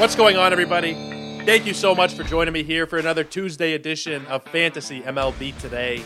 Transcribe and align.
What's 0.00 0.16
going 0.16 0.38
on, 0.38 0.50
everybody? 0.50 0.94
Thank 1.44 1.66
you 1.66 1.74
so 1.74 1.94
much 1.94 2.14
for 2.14 2.22
joining 2.22 2.54
me 2.54 2.62
here 2.62 2.86
for 2.86 2.96
another 2.96 3.22
Tuesday 3.22 3.74
edition 3.74 4.24
of 4.28 4.42
Fantasy 4.44 5.02
MLB 5.02 5.58
Today. 5.60 6.02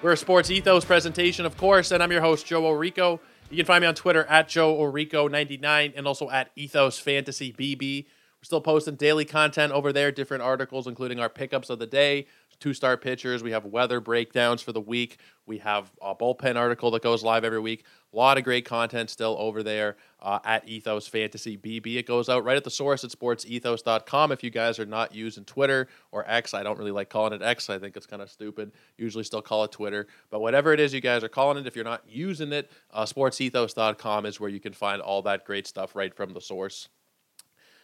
We're 0.00 0.12
a 0.12 0.16
Sports 0.16 0.50
Ethos 0.50 0.86
presentation, 0.86 1.44
of 1.44 1.54
course, 1.58 1.90
and 1.90 2.02
I'm 2.02 2.10
your 2.10 2.22
host, 2.22 2.46
Joe 2.46 2.62
Orrico. 2.62 3.20
You 3.50 3.58
can 3.58 3.66
find 3.66 3.82
me 3.82 3.88
on 3.88 3.94
Twitter 3.94 4.24
at 4.24 4.48
Joe 4.48 4.74
Orrico99 4.76 5.92
and 5.94 6.06
also 6.06 6.30
at 6.30 6.50
Ethos 6.56 6.98
Fantasy 6.98 7.52
BB. 7.52 8.04
We're 8.04 8.08
still 8.40 8.62
posting 8.62 8.94
daily 8.94 9.26
content 9.26 9.70
over 9.70 9.92
there, 9.92 10.10
different 10.10 10.42
articles, 10.42 10.86
including 10.86 11.20
our 11.20 11.28
pickups 11.28 11.68
of 11.68 11.78
the 11.78 11.86
day, 11.86 12.28
two 12.60 12.74
star 12.74 12.96
pitchers. 12.96 13.42
We 13.42 13.52
have 13.52 13.64
weather 13.64 14.00
breakdowns 14.00 14.62
for 14.62 14.72
the 14.72 14.80
week. 14.80 15.18
We 15.46 15.58
have 15.58 15.90
a 16.02 16.14
bullpen 16.14 16.56
article 16.56 16.90
that 16.90 17.02
goes 17.02 17.22
live 17.22 17.44
every 17.44 17.60
week. 17.60 17.84
A 18.12 18.16
lot 18.16 18.38
of 18.38 18.44
great 18.44 18.64
content 18.64 19.10
still 19.10 19.36
over 19.38 19.62
there 19.62 19.96
uh, 20.20 20.38
at 20.44 20.68
Ethos 20.68 21.06
Fantasy 21.06 21.56
BB. 21.56 21.96
It 21.96 22.06
goes 22.06 22.28
out 22.28 22.44
right 22.44 22.56
at 22.56 22.64
the 22.64 22.70
source 22.70 23.04
at 23.04 23.10
sportsethos.com. 23.10 24.32
If 24.32 24.42
you 24.42 24.50
guys 24.50 24.78
are 24.78 24.86
not 24.86 25.14
using 25.14 25.44
Twitter 25.44 25.88
or 26.10 26.28
X, 26.28 26.54
I 26.54 26.62
don't 26.62 26.78
really 26.78 26.90
like 26.90 27.10
calling 27.10 27.32
it 27.32 27.42
X. 27.42 27.70
I 27.70 27.78
think 27.78 27.96
it's 27.96 28.06
kind 28.06 28.22
of 28.22 28.30
stupid. 28.30 28.72
Usually 28.96 29.24
still 29.24 29.42
call 29.42 29.64
it 29.64 29.72
Twitter. 29.72 30.06
But 30.30 30.40
whatever 30.40 30.72
it 30.72 30.80
is 30.80 30.92
you 30.94 31.00
guys 31.00 31.22
are 31.22 31.28
calling 31.28 31.58
it, 31.58 31.66
if 31.66 31.76
you're 31.76 31.84
not 31.84 32.02
using 32.08 32.52
it, 32.52 32.70
uh, 32.92 33.04
sportsethos.com 33.04 34.26
is 34.26 34.40
where 34.40 34.50
you 34.50 34.60
can 34.60 34.72
find 34.72 35.00
all 35.00 35.22
that 35.22 35.44
great 35.44 35.66
stuff 35.66 35.94
right 35.94 36.14
from 36.14 36.32
the 36.32 36.40
source. 36.40 36.88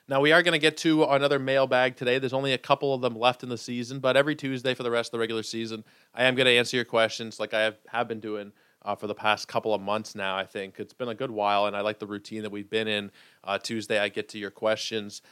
Now, 0.09 0.21
we 0.21 0.33
are 0.33 0.43
going 0.43 0.53
to 0.53 0.59
get 0.59 0.77
to 0.79 1.05
another 1.05 1.39
mailbag 1.39 1.97
today. 1.97 2.19
There's 2.19 2.33
only 2.33 2.53
a 2.53 2.59
couple 2.59 2.93
of 2.93 3.01
them 3.01 3.17
left 3.17 3.45
in 3.45 3.49
the 3.49 3.57
season, 3.57 4.01
but 4.01 4.17
every 4.17 4.35
Tuesday 4.35 4.75
for 4.75 4.83
the 4.83 4.91
rest 4.91 5.09
of 5.09 5.13
the 5.13 5.21
regular 5.21 5.45
season, 5.45 5.85
I 6.13 6.25
am 6.25 6.35
going 6.35 6.47
to 6.47 6.53
answer 6.53 6.77
your 6.77 6.85
questions 6.85 7.39
like 7.39 7.55
I 7.55 7.61
have, 7.61 7.77
have 7.87 8.09
been 8.09 8.19
doing 8.19 8.53
uh, 8.85 8.97
for 8.97 9.07
the 9.07 9.15
past 9.15 9.47
couple 9.47 9.73
of 9.73 9.81
months 9.81 10.17
now, 10.17 10.37
I 10.37 10.45
think. 10.45 10.81
It's 10.81 10.93
been 10.93 11.09
a 11.09 11.15
good 11.15 11.31
while, 11.31 11.67
and 11.67 11.77
I 11.77 11.83
like 11.83 12.01
the 12.01 12.07
routine 12.07 12.43
that 12.43 12.51
we've 12.51 12.69
been 12.69 12.89
in. 12.89 13.13
Uh, 13.45 13.59
Tuesday, 13.59 14.01
I 14.01 14.09
get 14.09 14.29
to 14.31 14.39
your 14.39 14.51
questions. 14.51 15.23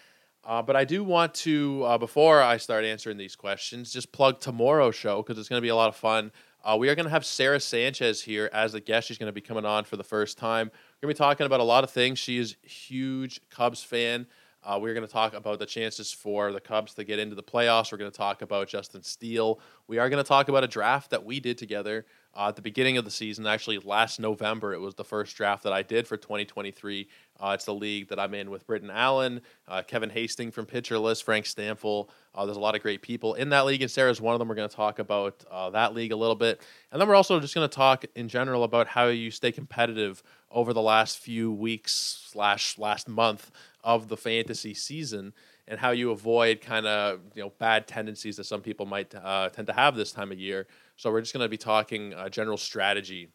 Uh, 0.44 0.62
but 0.62 0.76
I 0.76 0.84
do 0.84 1.02
want 1.02 1.34
to, 1.34 1.82
uh, 1.84 1.98
before 1.98 2.40
I 2.40 2.56
start 2.56 2.84
answering 2.84 3.18
these 3.18 3.34
questions, 3.34 3.92
just 3.92 4.12
plug 4.12 4.40
tomorrow's 4.40 4.94
show 4.94 5.20
because 5.20 5.36
it's 5.36 5.48
going 5.48 5.60
to 5.60 5.64
be 5.64 5.68
a 5.68 5.76
lot 5.76 5.88
of 5.88 5.96
fun. 5.96 6.30
Uh, 6.64 6.76
we 6.78 6.88
are 6.88 6.94
going 6.94 7.04
to 7.04 7.10
have 7.10 7.26
Sarah 7.26 7.60
Sanchez 7.60 8.22
here 8.22 8.48
as 8.52 8.72
the 8.72 8.80
guest. 8.80 9.08
She's 9.08 9.18
going 9.18 9.28
to 9.28 9.32
be 9.32 9.40
coming 9.40 9.64
on 9.64 9.84
for 9.84 9.96
the 9.96 10.04
first 10.04 10.38
time. 10.38 10.68
We're 10.68 11.08
going 11.08 11.14
to 11.14 11.18
be 11.18 11.24
talking 11.24 11.46
about 11.46 11.60
a 11.60 11.64
lot 11.64 11.84
of 11.84 11.90
things. 11.90 12.18
She 12.18 12.38
is 12.38 12.56
a 12.64 12.68
huge 12.68 13.40
Cubs 13.50 13.82
fan. 13.82 14.26
Uh, 14.62 14.78
we're 14.80 14.92
going 14.92 15.06
to 15.06 15.12
talk 15.12 15.32
about 15.32 15.58
the 15.58 15.64
chances 15.64 16.12
for 16.12 16.52
the 16.52 16.60
Cubs 16.60 16.92
to 16.94 17.04
get 17.04 17.18
into 17.18 17.34
the 17.34 17.42
playoffs. 17.42 17.90
We're 17.92 17.98
going 17.98 18.10
to 18.10 18.16
talk 18.16 18.42
about 18.42 18.68
Justin 18.68 19.02
Steele. 19.02 19.58
We 19.86 19.98
are 19.98 20.10
going 20.10 20.22
to 20.22 20.28
talk 20.28 20.48
about 20.48 20.64
a 20.64 20.68
draft 20.68 21.10
that 21.10 21.24
we 21.24 21.40
did 21.40 21.56
together 21.56 22.04
uh, 22.36 22.48
at 22.48 22.56
the 22.56 22.62
beginning 22.62 22.98
of 22.98 23.06
the 23.06 23.10
season. 23.10 23.46
Actually, 23.46 23.78
last 23.78 24.20
November, 24.20 24.74
it 24.74 24.80
was 24.80 24.94
the 24.94 25.04
first 25.04 25.34
draft 25.34 25.62
that 25.62 25.72
I 25.72 25.82
did 25.82 26.06
for 26.06 26.18
2023. 26.18 27.08
Uh, 27.40 27.52
it's 27.54 27.64
the 27.64 27.74
league 27.74 28.08
that 28.08 28.20
I'm 28.20 28.34
in 28.34 28.50
with 28.50 28.66
Britton 28.66 28.90
Allen, 28.90 29.40
uh, 29.66 29.82
Kevin 29.82 30.10
Hastings 30.10 30.54
from 30.54 30.66
Pitcher 30.66 30.98
List, 30.98 31.24
Frank 31.24 31.46
Stampfl. 31.46 32.10
Uh, 32.34 32.44
there's 32.44 32.58
a 32.58 32.60
lot 32.60 32.74
of 32.74 32.82
great 32.82 33.00
people 33.00 33.34
in 33.34 33.48
that 33.48 33.64
league, 33.64 33.80
and 33.80 33.90
Sarah's 33.90 34.20
one 34.20 34.34
of 34.34 34.38
them. 34.38 34.48
We're 34.48 34.56
going 34.56 34.68
to 34.68 34.76
talk 34.76 34.98
about 34.98 35.42
uh, 35.50 35.70
that 35.70 35.94
league 35.94 36.12
a 36.12 36.16
little 36.16 36.36
bit. 36.36 36.60
And 36.92 37.00
then 37.00 37.08
we're 37.08 37.14
also 37.14 37.40
just 37.40 37.54
going 37.54 37.68
to 37.68 37.74
talk 37.74 38.04
in 38.14 38.28
general 38.28 38.62
about 38.64 38.88
how 38.88 39.06
you 39.06 39.30
stay 39.30 39.52
competitive 39.52 40.22
over 40.50 40.72
the 40.72 40.82
last 40.82 41.18
few 41.18 41.50
weeks 41.50 41.94
slash 42.28 42.76
last 42.78 43.08
month 43.08 43.50
of 43.84 44.08
the 44.08 44.16
fantasy 44.16 44.74
season 44.74 45.32
and 45.68 45.78
how 45.78 45.90
you 45.90 46.10
avoid 46.10 46.60
kind 46.60 46.86
of 46.86 47.20
you 47.34 47.42
know 47.42 47.52
bad 47.58 47.86
tendencies 47.86 48.36
that 48.36 48.44
some 48.44 48.60
people 48.60 48.86
might 48.86 49.14
uh, 49.14 49.48
tend 49.50 49.66
to 49.66 49.72
have 49.72 49.96
this 49.96 50.12
time 50.12 50.32
of 50.32 50.38
year. 50.38 50.66
So 50.96 51.10
we're 51.10 51.20
just 51.20 51.32
going 51.32 51.44
to 51.44 51.48
be 51.48 51.56
talking 51.56 52.12
uh, 52.14 52.28
general 52.28 52.56
strategy 52.56 53.28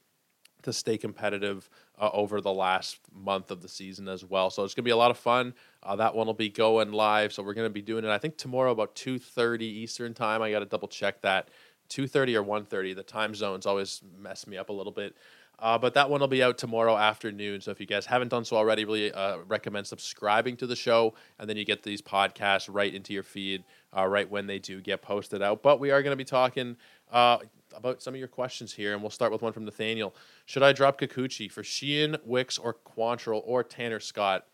to 0.64 0.74
stay 0.74 0.98
competitive 0.98 1.70
uh, 2.00 2.10
over 2.12 2.42
the 2.42 2.52
last 2.52 2.98
month 3.14 3.52
of 3.52 3.62
the 3.62 3.70
season 3.70 4.08
as 4.08 4.26
well. 4.26 4.50
So 4.50 4.64
it's 4.64 4.74
going 4.74 4.84
to 4.84 4.88
be 4.88 4.92
a 4.92 4.98
lot 4.98 5.12
of 5.12 5.18
fun. 5.18 5.54
Uh, 5.84 5.96
that 5.96 6.16
one 6.16 6.26
will 6.26 6.34
be 6.34 6.50
going 6.50 6.92
live. 6.92 7.32
So 7.32 7.44
we're 7.44 7.54
going 7.54 7.70
to 7.70 7.74
be 7.74 7.84
doing 7.84 8.04
it. 8.04 8.10
I 8.10 8.18
think 8.18 8.38
tomorrow 8.38 8.72
about 8.72 8.96
two 8.96 9.18
thirty 9.20 9.66
Eastern 9.66 10.14
time. 10.14 10.42
I 10.42 10.52
got 10.52 10.60
to 10.60 10.66
double 10.66 10.88
check 10.88 11.22
that. 11.22 11.50
2.30 11.90 12.36
or 12.36 12.44
1.30 12.44 12.96
the 12.96 13.04
time 13.04 13.36
zones 13.36 13.68
always 13.68 14.02
mess 14.18 14.48
me 14.48 14.58
up 14.58 14.70
a 14.70 14.74
little 14.74 14.92
bit 14.92 15.16
uh, 15.60 15.78
but 15.78 15.94
that 15.94 16.10
one 16.10 16.22
will 16.22 16.28
be 16.28 16.44
out 16.44 16.58
tomorrow 16.58 16.98
afternoon. 16.98 17.62
So 17.62 17.72
if 17.72 17.80
you 17.80 17.86
guys 17.86 18.06
haven't 18.06 18.30
done 18.30 18.46
so 18.46 18.58
already, 18.58 18.86
really 18.86 19.12
uh, 19.12 19.38
recommend 19.48 19.88
subscribing 19.88 20.58
to 20.58 20.68
the 20.68 20.76
show, 20.76 21.14
and 21.40 21.50
then 21.50 21.58
you 21.58 21.66
get 21.66 21.84
these 21.84 22.02
podcasts 22.02 22.68
right 22.72 22.94
into 22.94 23.14
your 23.14 23.24
feed 23.24 23.64
uh, 23.96 24.06
right 24.06 24.30
when 24.30 24.48
they 24.48 24.60
do 24.60 24.82
get 24.82 25.02
posted 25.02 25.42
out. 25.42 25.64
But 25.64 25.80
we 25.80 25.92
are 25.92 26.02
going 26.04 26.12
to 26.12 26.18
be 26.18 26.26
talking 26.26 26.78
uh, 27.12 27.38
about 27.76 28.02
some 28.02 28.14
of 28.14 28.20
your 28.20 28.28
questions 28.28 28.74
here, 28.74 28.94
and 28.94 29.02
we'll 29.02 29.12
start 29.12 29.32
with 29.32 29.42
one 29.42 29.54
from 29.54 29.66
Nathaniel. 29.66 30.16
Should 30.46 30.64
I 30.64 30.74
drop 30.74 31.00
Kikuchi 31.00 31.52
for 31.52 31.64
Sheehan, 31.64 32.18
Wicks, 32.26 32.58
or 32.58 32.74
Quantrill, 32.74 33.42
or 33.46 33.64
Tanner 33.64 34.00
Scott? 34.00 34.46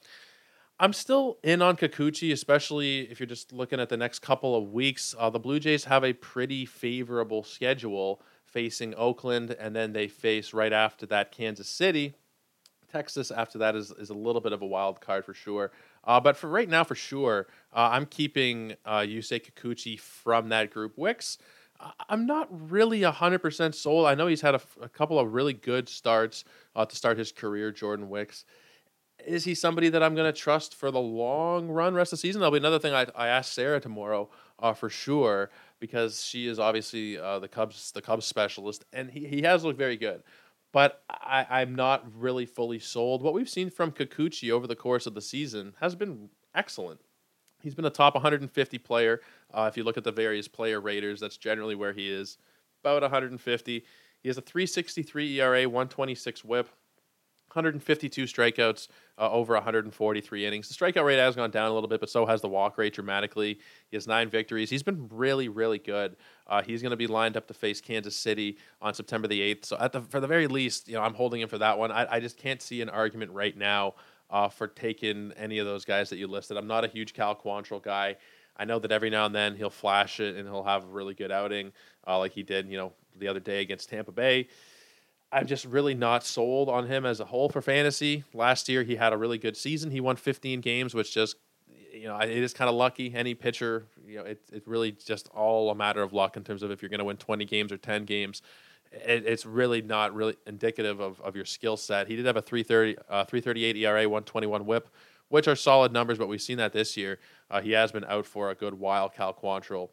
I'm 0.80 0.94
still 0.94 1.38
in 1.44 1.62
on 1.62 1.78
Kikuchi, 1.78 2.32
especially 2.32 3.02
if 3.02 3.20
you're 3.20 3.28
just 3.28 3.54
looking 3.54 3.80
at 3.80 3.90
the 3.90 3.98
next 3.98 4.20
couple 4.20 4.56
of 4.56 4.72
weeks. 4.72 5.14
Uh, 5.18 5.30
the 5.30 5.40
Blue 5.40 5.60
Jays 5.60 5.84
have 5.86 6.04
a 6.04 6.14
pretty 6.14 6.66
favorable 6.66 7.44
schedule 7.44 8.22
facing 8.52 8.94
Oakland, 8.96 9.56
and 9.60 9.76
then 9.76 9.94
they 9.94 10.08
face 10.08 10.54
right 10.54 10.74
after 10.74 11.06
that 11.08 11.32
Kansas 11.32 11.70
City. 11.70 12.14
Texas 12.92 13.32
after 13.32 13.58
that 13.58 13.76
is, 13.76 13.92
is 13.92 14.10
a 14.10 14.14
little 14.14 14.42
bit 14.42 14.52
of 14.52 14.62
a 14.62 14.66
wild 14.66 15.00
card 15.00 15.26
for 15.26 15.34
sure. 15.34 15.72
Uh, 16.04 16.20
but 16.20 16.36
for 16.36 16.50
right 16.50 16.68
now, 16.68 16.84
for 16.84 16.96
sure, 16.96 17.48
uh, 17.74 17.90
I'm 17.92 18.06
keeping 18.06 18.76
uh, 18.86 19.00
Yusei 19.00 19.42
Kikuchi 19.42 20.00
from 20.00 20.50
that 20.50 20.72
group. 20.72 20.98
Wicks, 20.98 21.38
I'm 22.10 22.26
not 22.26 22.48
really 22.70 23.02
100% 23.02 23.74
sold. 23.74 24.08
I 24.08 24.16
know 24.16 24.28
he's 24.28 24.42
had 24.42 24.56
a, 24.56 24.62
a 24.82 24.90
couple 24.90 25.20
of 25.20 25.34
really 25.34 25.54
good 25.54 25.88
starts 25.88 26.44
uh, 26.76 26.86
to 26.86 26.96
start 26.96 27.18
his 27.18 27.32
career, 27.32 27.72
Jordan 27.72 28.10
Wicks. 28.10 28.46
Is 29.26 29.44
he 29.44 29.54
somebody 29.54 29.90
that 29.90 30.02
I'm 30.02 30.16
going 30.16 30.32
to 30.32 30.38
trust 30.38 30.76
for 30.76 30.90
the 30.90 31.00
long 31.00 31.70
run, 31.70 31.94
rest 31.94 32.12
of 32.12 32.18
the 32.18 32.22
season? 32.22 32.42
That'll 32.42 32.52
be 32.52 32.58
another 32.58 32.80
thing 32.80 32.94
I, 32.94 33.06
I 33.16 33.28
asked 33.28 33.54
Sarah 33.54 33.80
tomorrow 33.80 34.30
uh, 34.60 34.74
for 34.74 34.90
sure 34.90 35.50
because 35.82 36.24
she 36.24 36.48
is 36.48 36.60
obviously 36.60 37.18
uh, 37.18 37.40
the 37.40 37.50
Cubs 37.50 37.92
the 37.92 38.02
Cubs 38.02 38.26
specialist, 38.26 38.86
and 38.94 39.12
he, 39.12 39.26
he 39.26 39.42
has 39.42 39.66
looked 39.66 39.78
very 39.78 39.98
good. 39.98 40.24
But 40.72 41.04
I, 41.10 41.46
I'm 41.50 41.76
not 41.76 42.06
really 42.16 42.46
fully 42.46 42.80
sold. 42.80 43.22
What 43.22 43.34
we've 43.34 43.50
seen 43.50 43.70
from 43.70 43.92
Kikuchi 43.92 44.52
over 44.52 44.68
the 44.68 44.76
course 44.76 45.06
of 45.06 45.14
the 45.14 45.22
season 45.22 45.74
has 45.82 45.96
been 45.96 46.30
excellent. 46.56 47.02
He's 47.62 47.76
been 47.76 47.86
a 47.86 47.90
top 47.90 48.14
150 48.14 48.78
player. 48.78 49.20
Uh, 49.54 49.68
if 49.70 49.76
you 49.76 49.84
look 49.84 49.98
at 49.98 50.06
the 50.06 50.12
various 50.14 50.48
player 50.48 50.80
raters, 50.80 51.20
that's 51.20 51.36
generally 51.36 51.76
where 51.76 51.92
he 51.92 52.10
is, 52.10 52.38
about 52.82 53.02
150. 53.02 53.84
He 54.22 54.30
has 54.30 54.38
a 54.38 54.42
363 54.42 55.42
ERA, 55.42 55.68
126 55.68 56.46
WHIP, 56.46 56.70
152 57.56 58.24
strikeouts 58.24 58.88
uh, 59.18 59.30
over 59.30 59.54
143 59.54 60.46
innings. 60.46 60.68
The 60.68 60.74
strikeout 60.74 61.06
rate 61.06 61.18
has 61.18 61.36
gone 61.36 61.52
down 61.52 61.70
a 61.70 61.74
little 61.74 61.90
bit, 61.90 62.00
but 62.00 62.10
so 62.10 62.26
has 62.26 62.42
the 62.42 62.48
walk 62.48 62.78
rate 62.78 62.94
dramatically. 62.94 63.60
He 63.90 63.98
has 63.98 64.08
nine 64.08 64.30
victories. 64.30 64.70
He's 64.70 64.84
been 64.84 65.08
really, 65.12 65.50
really 65.50 65.80
good. 65.80 66.16
Uh, 66.48 66.62
he's 66.62 66.82
going 66.82 66.92
to 66.92 66.98
be 66.98 67.08
lined 67.08 67.38
up 67.38 67.48
to 67.48 67.54
face 67.54 67.82
Kansas 67.82 68.16
City 68.16 68.58
on 68.82 68.94
September 68.94 69.28
the 69.28 69.40
8th. 69.42 69.66
So, 69.66 69.78
at 69.80 69.92
the, 69.92 70.02
for 70.02 70.20
the 70.20 70.28
very 70.28 70.48
least, 70.48 70.88
you 70.88 70.96
know, 70.96 71.02
I'm 71.02 71.14
holding 71.14 71.42
him 71.42 71.50
for 71.50 71.58
that 71.58 71.78
one. 71.78 71.92
I, 71.92 72.16
I 72.16 72.20
just 72.20 72.38
can't 72.38 72.62
see 72.62 72.82
an 72.82 72.90
argument 72.90 73.32
right 73.32 73.56
now 73.56 73.96
uh, 74.30 74.48
for 74.48 74.68
taking 74.68 75.34
any 75.38 75.60
of 75.60 75.66
those 75.66 75.86
guys 75.86 76.10
that 76.10 76.18
you 76.18 76.28
listed. 76.28 76.58
I'm 76.58 76.68
not 76.68 76.86
a 76.86 76.88
huge 76.88 77.14
Cal 77.14 77.36
Quantrill 77.36 77.84
guy. 77.84 78.16
I 78.58 78.66
know 78.66 78.80
that 78.80 78.92
every 78.92 79.10
now 79.10 79.26
and 79.26 79.36
then 79.36 79.56
he'll 79.56 79.70
flash 79.70 80.20
it 80.20 80.36
and 80.36 80.48
he'll 80.48 80.64
have 80.64 80.84
a 80.84 80.88
really 80.88 81.14
good 81.14 81.32
outing, 81.32 81.72
uh, 82.08 82.18
like 82.20 82.32
he 82.32 82.44
did, 82.44 82.70
you 82.70 82.78
know, 82.78 82.94
the 83.18 83.28
other 83.28 83.40
day 83.40 83.62
against 83.62 83.90
Tampa 83.90 84.12
Bay. 84.12 84.48
I'm 85.32 85.48
just 85.48 85.66
really 85.66 85.94
not 85.94 86.26
sold 86.26 86.68
on 86.68 86.88
him 86.88 87.06
as 87.06 87.20
a 87.20 87.26
whole 87.26 87.50
for 87.50 87.62
fantasy. 87.62 88.26
Last 88.34 88.68
year 88.68 88.84
he 88.84 88.98
had 88.98 89.14
a 89.14 89.18
really 89.18 89.38
good 89.38 89.56
season. 89.56 89.92
He 89.92 90.02
won 90.02 90.18
15 90.18 90.60
games, 90.62 90.94
which 90.94 91.14
just 91.14 91.38
you 91.94 92.08
know 92.08 92.18
it 92.20 92.30
is 92.30 92.54
kind 92.54 92.70
of 92.70 92.76
lucky. 92.76 93.14
Any 93.14 93.34
pitcher, 93.34 93.86
you 94.06 94.18
know, 94.18 94.24
it 94.24 94.42
it 94.52 94.68
really 94.68 94.92
just 94.92 95.30
all 95.30 95.70
a 95.70 95.76
matter 95.76 96.02
of 96.02 96.12
luck 96.12 96.36
in 96.36 96.44
terms 96.44 96.64
of 96.64 96.72
if 96.72 96.82
you're 96.82 96.90
going 96.90 97.00
to 97.00 97.06
win 97.06 97.18
20 97.18 97.46
games 97.46 97.72
or 97.72 97.78
10 97.78 98.06
games. 98.06 98.42
It, 98.92 99.26
it's 99.26 99.46
really 99.46 99.82
not 99.82 100.14
really 100.14 100.36
indicative 100.46 101.00
of, 101.00 101.22
of 101.22 101.34
your 101.34 101.46
skill 101.46 101.78
set. 101.78 102.10
He 102.10 102.18
did 102.18 102.26
have 102.26 102.36
a 102.36 102.42
330 102.42 102.98
uh, 103.10 103.24
338 103.24 103.78
ERA, 103.78 104.10
121 104.10 104.66
WHIP, 104.66 104.90
which 105.30 105.48
are 105.48 105.56
solid 105.56 105.94
numbers, 105.94 106.18
but 106.18 106.28
we've 106.28 106.42
seen 106.42 106.58
that 106.58 106.74
this 106.74 106.98
year. 106.98 107.20
Uh, 107.50 107.62
he 107.62 107.72
has 107.72 107.94
been 107.94 108.04
out 108.04 108.26
for 108.26 108.50
a 108.50 108.56
good 108.56 108.74
while. 108.74 109.08
Cal 109.08 109.34
Quantrill. 109.34 109.90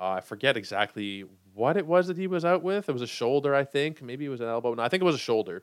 Uh, 0.00 0.12
I 0.12 0.20
forget 0.20 0.56
exactly 0.56 1.24
what 1.58 1.76
it 1.76 1.86
was 1.86 2.06
that 2.06 2.16
he 2.16 2.28
was 2.28 2.44
out 2.44 2.62
with. 2.62 2.88
It 2.88 2.92
was 2.92 3.02
a 3.02 3.06
shoulder, 3.06 3.54
I 3.54 3.64
think. 3.64 4.00
Maybe 4.00 4.24
it 4.24 4.28
was 4.28 4.40
an 4.40 4.46
elbow. 4.46 4.74
No, 4.74 4.82
I 4.82 4.88
think 4.88 5.02
it 5.02 5.04
was 5.04 5.16
a 5.16 5.18
shoulder. 5.18 5.62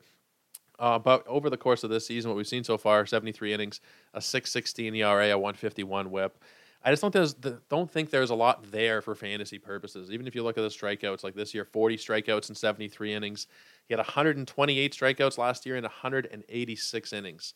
Uh, 0.78 0.98
but 0.98 1.26
over 1.26 1.48
the 1.48 1.56
course 1.56 1.84
of 1.84 1.90
this 1.90 2.06
season, 2.06 2.30
what 2.30 2.36
we've 2.36 2.46
seen 2.46 2.64
so 2.64 2.76
far, 2.76 3.06
73 3.06 3.54
innings, 3.54 3.80
a 4.12 4.18
6.16 4.18 4.94
ERA, 4.94 5.30
a 5.30 5.38
151 5.38 6.10
WHIP. 6.10 6.38
I 6.84 6.90
just 6.90 7.00
don't 7.00 7.12
there's 7.12 7.34
don't 7.34 7.90
think 7.90 8.10
there's 8.10 8.30
a 8.30 8.34
lot 8.34 8.70
there 8.70 9.00
for 9.00 9.14
fantasy 9.14 9.58
purposes. 9.58 10.12
Even 10.12 10.26
if 10.26 10.34
you 10.34 10.44
look 10.44 10.58
at 10.58 10.60
the 10.60 10.68
strikeouts, 10.68 11.24
like 11.24 11.34
this 11.34 11.54
year, 11.54 11.64
40 11.64 11.96
strikeouts 11.96 12.50
in 12.50 12.54
73 12.54 13.14
innings. 13.14 13.46
He 13.88 13.94
had 13.94 13.98
128 13.98 14.92
strikeouts 14.92 15.38
last 15.38 15.66
year 15.66 15.76
in 15.76 15.82
186 15.82 17.12
innings 17.12 17.54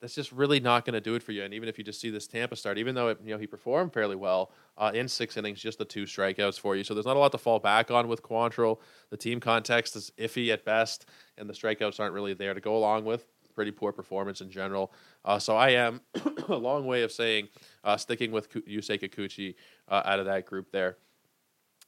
that's 0.00 0.14
just 0.14 0.30
really 0.30 0.60
not 0.60 0.84
going 0.84 0.94
to 0.94 1.00
do 1.00 1.14
it 1.14 1.22
for 1.22 1.32
you. 1.32 1.42
And 1.42 1.52
even 1.52 1.68
if 1.68 1.76
you 1.76 1.84
just 1.84 2.00
see 2.00 2.10
this 2.10 2.26
Tampa 2.26 2.54
start, 2.56 2.78
even 2.78 2.94
though 2.94 3.08
it, 3.08 3.18
you 3.24 3.32
know 3.32 3.38
he 3.38 3.46
performed 3.46 3.92
fairly 3.92 4.16
well 4.16 4.52
uh, 4.76 4.92
in 4.94 5.08
six 5.08 5.36
innings, 5.36 5.60
just 5.60 5.78
the 5.78 5.84
two 5.84 6.04
strikeouts 6.04 6.58
for 6.58 6.76
you. 6.76 6.84
So 6.84 6.94
there's 6.94 7.06
not 7.06 7.16
a 7.16 7.18
lot 7.18 7.32
to 7.32 7.38
fall 7.38 7.58
back 7.58 7.90
on 7.90 8.06
with 8.08 8.22
Quantrill. 8.22 8.78
The 9.10 9.16
team 9.16 9.40
context 9.40 9.96
is 9.96 10.12
iffy 10.18 10.52
at 10.52 10.64
best, 10.64 11.06
and 11.36 11.48
the 11.48 11.54
strikeouts 11.54 11.98
aren't 11.98 12.14
really 12.14 12.34
there 12.34 12.54
to 12.54 12.60
go 12.60 12.76
along 12.76 13.04
with 13.04 13.26
pretty 13.54 13.70
poor 13.72 13.90
performance 13.90 14.40
in 14.40 14.48
general. 14.50 14.92
Uh, 15.24 15.36
so 15.36 15.56
I 15.56 15.70
am 15.70 16.00
a 16.48 16.54
long 16.54 16.86
way 16.86 17.02
of 17.02 17.10
saying 17.10 17.48
uh, 17.82 17.96
sticking 17.96 18.30
with 18.30 18.48
Yusei 18.52 19.02
Kikuchi 19.02 19.56
uh, 19.88 20.02
out 20.04 20.20
of 20.20 20.26
that 20.26 20.46
group 20.46 20.70
there. 20.70 20.96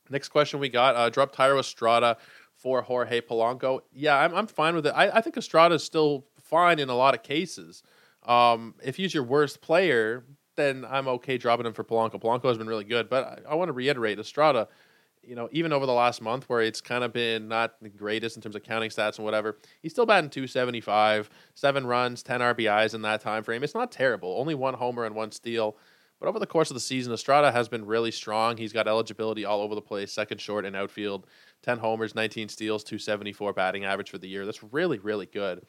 Next 0.09 0.31
question 0.31 0.59
we 0.59 0.69
got 0.69 0.97
uh, 0.97 1.11
drop 1.11 1.35
Thairo 1.35 1.61
Estrada 1.61 2.17
for 2.57 2.83
Jorge 2.83 3.21
Polanco. 3.21 3.83
Yeah, 3.93 4.19
I'm, 4.19 4.35
I'm 4.35 4.47
fine 4.49 4.75
with 4.75 4.87
it. 4.87 4.91
I, 4.91 5.11
I 5.11 5.21
think 5.21 5.37
Estrada 5.37 5.77
is 5.77 5.85
still 5.85 6.27
fine 6.43 6.81
in 6.81 6.89
a 6.89 6.95
lot 6.97 7.15
of 7.15 7.23
cases. 7.23 7.85
Um, 8.25 8.75
if 8.83 8.97
he's 8.97 9.15
your 9.15 9.25
worst 9.25 9.61
player, 9.61 10.25
then 10.57 10.85
I'm 10.89 11.09
okay 11.09 11.39
dropping 11.39 11.67
him 11.67 11.73
for 11.73 11.85
Polanco. 11.85 12.21
Polanco 12.21 12.49
has 12.49 12.59
been 12.59 12.67
really 12.67 12.85
good, 12.85 13.09
but 13.09 13.45
I, 13.47 13.53
I 13.53 13.55
want 13.55 13.69
to 13.69 13.73
reiterate 13.73 14.19
Estrada 14.19 14.69
you 15.23 15.35
know, 15.35 15.49
even 15.53 15.73
over 15.73 15.87
the 15.87 15.93
last 15.93 16.23
month 16.23 16.49
where 16.49 16.61
it's 16.61 16.81
kind 16.81 17.05
of 17.05 17.13
been 17.13 17.49
not 17.49 17.75
the 17.83 17.89
greatest 17.89 18.37
in 18.37 18.43
terms 18.43 18.57
of 18.57 18.63
counting 18.63 18.91
stats 18.91 19.17
and 19.17 19.25
whatever, 19.25 19.59
he's 19.83 19.93
still 19.93 20.07
batting 20.07 20.31
275, 20.31 21.31
seven 21.55 21.87
runs, 21.87 22.23
10 22.23 22.41
RBIs 22.41 22.95
in 22.95 23.03
that 23.03 23.21
time 23.21 23.43
frame. 23.43 23.63
It's 23.63 23.75
not 23.75 23.93
terrible. 23.93 24.37
Only 24.39 24.55
one 24.55 24.75
homer 24.75 25.05
and 25.05 25.15
one 25.15 25.33
steal. 25.33 25.77
But 26.19 26.29
over 26.29 26.39
the 26.39 26.47
course 26.47 26.71
of 26.71 26.75
the 26.75 26.81
season, 26.81 27.13
Estrada 27.13 27.51
has 27.51 27.69
been 27.69 27.87
really 27.87 28.11
strong. 28.11 28.59
He's 28.59 28.75
got 28.75 28.87
eligibility 28.87 29.47
all 29.47 29.63
over 29.63 29.75
the 29.75 29.81
place, 29.81 30.13
second 30.13 30.39
short 30.39 30.67
and 30.67 30.77
outfield, 30.77 31.27
10 31.63 31.79
homers, 31.79 32.15
19 32.15 32.51
steals, 32.51 32.85
274 32.85 33.55
batting 33.55 33.85
average 33.85 34.11
for 34.11 34.19
the 34.19 34.29
year. 34.29 34.45
That's 34.45 34.63
really, 34.63 34.99
really 34.99 35.27
good. 35.27 35.65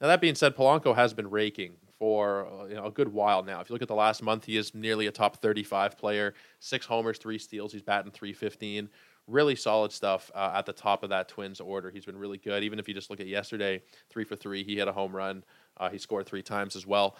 Now, 0.00 0.06
that 0.06 0.22
being 0.22 0.34
said, 0.34 0.56
Polanco 0.56 0.94
has 0.94 1.12
been 1.12 1.30
raking 1.30 1.76
for 2.02 2.48
uh, 2.48 2.64
you 2.64 2.74
know, 2.74 2.86
a 2.86 2.90
good 2.90 3.12
while 3.12 3.44
now. 3.44 3.60
If 3.60 3.70
you 3.70 3.74
look 3.74 3.82
at 3.82 3.86
the 3.86 3.94
last 3.94 4.24
month, 4.24 4.44
he 4.44 4.56
is 4.56 4.74
nearly 4.74 5.06
a 5.06 5.12
top 5.12 5.36
35 5.36 5.96
player. 5.96 6.34
Six 6.58 6.84
homers, 6.84 7.16
three 7.16 7.38
steals. 7.38 7.72
He's 7.72 7.80
batting 7.80 8.10
315. 8.10 8.88
Really 9.28 9.54
solid 9.54 9.92
stuff 9.92 10.28
uh, 10.34 10.50
at 10.52 10.66
the 10.66 10.72
top 10.72 11.04
of 11.04 11.10
that 11.10 11.28
Twins 11.28 11.60
order. 11.60 11.92
He's 11.92 12.04
been 12.04 12.18
really 12.18 12.38
good. 12.38 12.64
Even 12.64 12.80
if 12.80 12.88
you 12.88 12.94
just 12.94 13.08
look 13.08 13.20
at 13.20 13.28
yesterday, 13.28 13.82
three 14.10 14.24
for 14.24 14.34
three, 14.34 14.64
he 14.64 14.78
had 14.78 14.88
a 14.88 14.92
home 14.92 15.14
run. 15.14 15.44
Uh, 15.76 15.90
he 15.90 15.98
scored 15.98 16.26
three 16.26 16.42
times 16.42 16.74
as 16.74 16.84
well. 16.84 17.16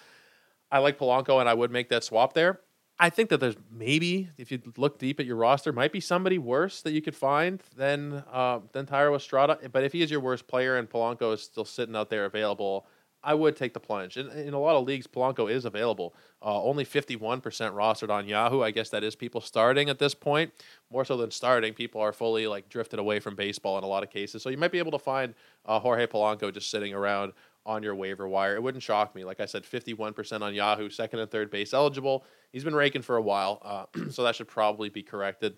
I 0.73 0.79
like 0.79 0.99
Polanco, 0.99 1.39
and 1.39 1.49
I 1.49 1.55
would 1.55 1.71
make 1.71 1.89
that 1.91 2.03
swap 2.03 2.33
there. 2.33 2.59
I 2.99 3.09
think 3.09 3.29
that 3.29 3.39
there's 3.39 3.57
maybe, 3.71 4.31
if 4.37 4.51
you 4.51 4.61
look 4.77 4.99
deep 4.99 5.21
at 5.21 5.27
your 5.27 5.37
roster, 5.37 5.73
might 5.73 5.93
be 5.93 6.01
somebody 6.01 6.39
worse 6.39 6.83
that 6.83 6.91
you 6.91 7.03
could 7.03 7.15
find 7.15 7.63
than 7.77 8.25
uh, 8.33 8.59
than 8.73 8.87
Thairo 8.87 9.15
Estrada. 9.15 9.61
But 9.71 9.85
if 9.85 9.93
he 9.93 10.03
is 10.03 10.11
your 10.11 10.19
worst 10.19 10.49
player 10.49 10.77
and 10.77 10.91
Polanco 10.91 11.33
is 11.35 11.41
still 11.41 11.65
sitting 11.65 11.95
out 11.95 12.11
there 12.11 12.25
available, 12.25 12.89
I 13.25 13.35
would 13.35 13.57
take 13.57 13.73
the 13.73 13.81
plunge. 13.81 14.17
In, 14.17 14.29
in 14.31 14.55
a 14.55 14.59
lot 14.59 14.77
of 14.77 14.85
leagues, 14.85 15.07
Polanco 15.07 15.51
is 15.51 15.65
available. 15.65 16.15
Uh, 16.45 16.63
only 16.63 16.85
51% 16.85 17.41
rostered 17.41 18.11
on 18.11 18.27
Yahoo. 18.27 18.63
I 18.63 18.71
guess 18.71 18.91
that 18.91 19.05
is 19.05 19.15
people 19.15 19.41
starting 19.41 19.89
at 19.89 19.99
this 19.99 20.15
point. 20.15 20.53
More 20.91 21.05
so 21.05 21.17
than 21.17 21.31
starting, 21.31 21.73
people 21.73 22.01
are 22.01 22.13
fully 22.13 22.47
like 22.47 22.69
drifted 22.69 22.99
away 22.99 23.21
from 23.21 23.37
baseball 23.37 23.79
in 23.79 23.85
a 23.85 23.87
lot 23.87 24.03
of 24.03 24.11
cases. 24.11 24.43
So 24.43 24.51
you 24.51 24.57
might 24.57 24.73
be 24.73 24.79
able 24.79 24.91
to 24.93 24.99
find 24.99 25.35
uh, 25.67 25.79
Jorge 25.79 26.07
Polanco 26.07 26.53
just 26.53 26.71
sitting 26.71 26.93
around 26.93 27.33
on 27.65 27.83
your 27.83 27.95
waiver 27.95 28.27
wire. 28.27 28.57
It 28.57 28.63
wouldn't 28.63 28.83
shock 28.83 29.15
me. 29.15 29.25
Like 29.25 29.41
I 29.41 29.47
said, 29.47 29.63
51% 29.63 30.43
on 30.43 30.55
Yahoo, 30.55 30.91
second 30.91 31.21
and 31.21 31.31
third 31.31 31.51
base 31.51 31.73
eligible. 31.73 32.25
He's 32.53 32.65
been 32.65 32.75
raking 32.75 33.03
for 33.03 33.17
a 33.17 33.23
while, 33.23 33.61
uh, 33.63 33.87
so 34.11 34.25
that 34.25 34.35
should 34.35 34.49
probably 34.49 34.89
be 34.89 35.03
corrected. 35.03 35.57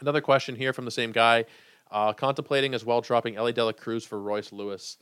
Another 0.00 0.20
question 0.20 0.56
here 0.56 0.72
from 0.72 0.84
the 0.84 0.90
same 0.90 1.12
guy. 1.12 1.44
Uh, 1.90 2.12
contemplating 2.12 2.74
as 2.74 2.84
well 2.84 3.00
dropping 3.00 3.36
Elly 3.36 3.52
De 3.52 3.64
La 3.64 3.72
Cruz 3.72 4.04
for 4.04 4.20
Royce 4.20 4.52
Lewis. 4.52 4.98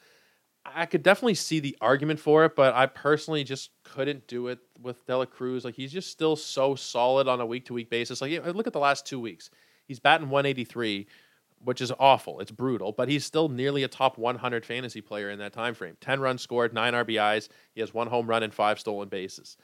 I 0.75 0.87
could 0.87 1.03
definitely 1.03 1.35
see 1.35 1.61
the 1.61 1.77
argument 1.81 2.21
for 2.21 2.45
it, 2.45 2.57
but 2.57 2.75
I 2.75 2.87
personally 2.87 3.45
just 3.45 3.71
couldn't 3.85 4.27
do 4.27 4.49
it 4.49 4.59
with 4.81 5.05
De 5.07 5.17
La 5.17 5.25
Cruz. 5.25 5.65
Like 5.65 5.75
he's 5.75 5.93
just 5.93 6.11
still 6.11 6.37
so 6.37 6.75
solid 6.75 7.29
on 7.29 7.41
a 7.41 7.47
week 7.47 7.67
to 7.67 7.75
week 7.75 7.91
basis. 7.91 8.21
Like 8.21 8.45
look 8.47 8.67
at 8.67 8.73
the 8.73 8.79
last 8.79 9.07
two 9.07 9.21
weeks. 9.21 9.51
He's 9.87 10.01
batting 10.01 10.29
183, 10.29 11.07
which 11.65 11.81
is 11.81 11.93
awful. 11.99 12.41
It's 12.41 12.51
brutal, 12.51 12.93
but 12.93 13.09
he's 13.09 13.25
still 13.25 13.49
nearly 13.49 13.83
a 13.83 13.89
top 13.89 14.19
100 14.19 14.67
fantasy 14.67 15.01
player 15.01 15.31
in 15.31 15.39
that 15.39 15.53
time 15.53 15.75
frame. 15.75 15.97
10 16.01 16.21
runs 16.21 16.43
scored, 16.43 16.75
9 16.75 16.93
RBIs. 16.93 17.49
He 17.75 17.81
has 17.81 17.95
one 17.95 18.09
home 18.09 18.27
run 18.27 18.43
and 18.43 18.53
5 18.53 18.81
stolen 18.81 19.09
bases. 19.09 19.57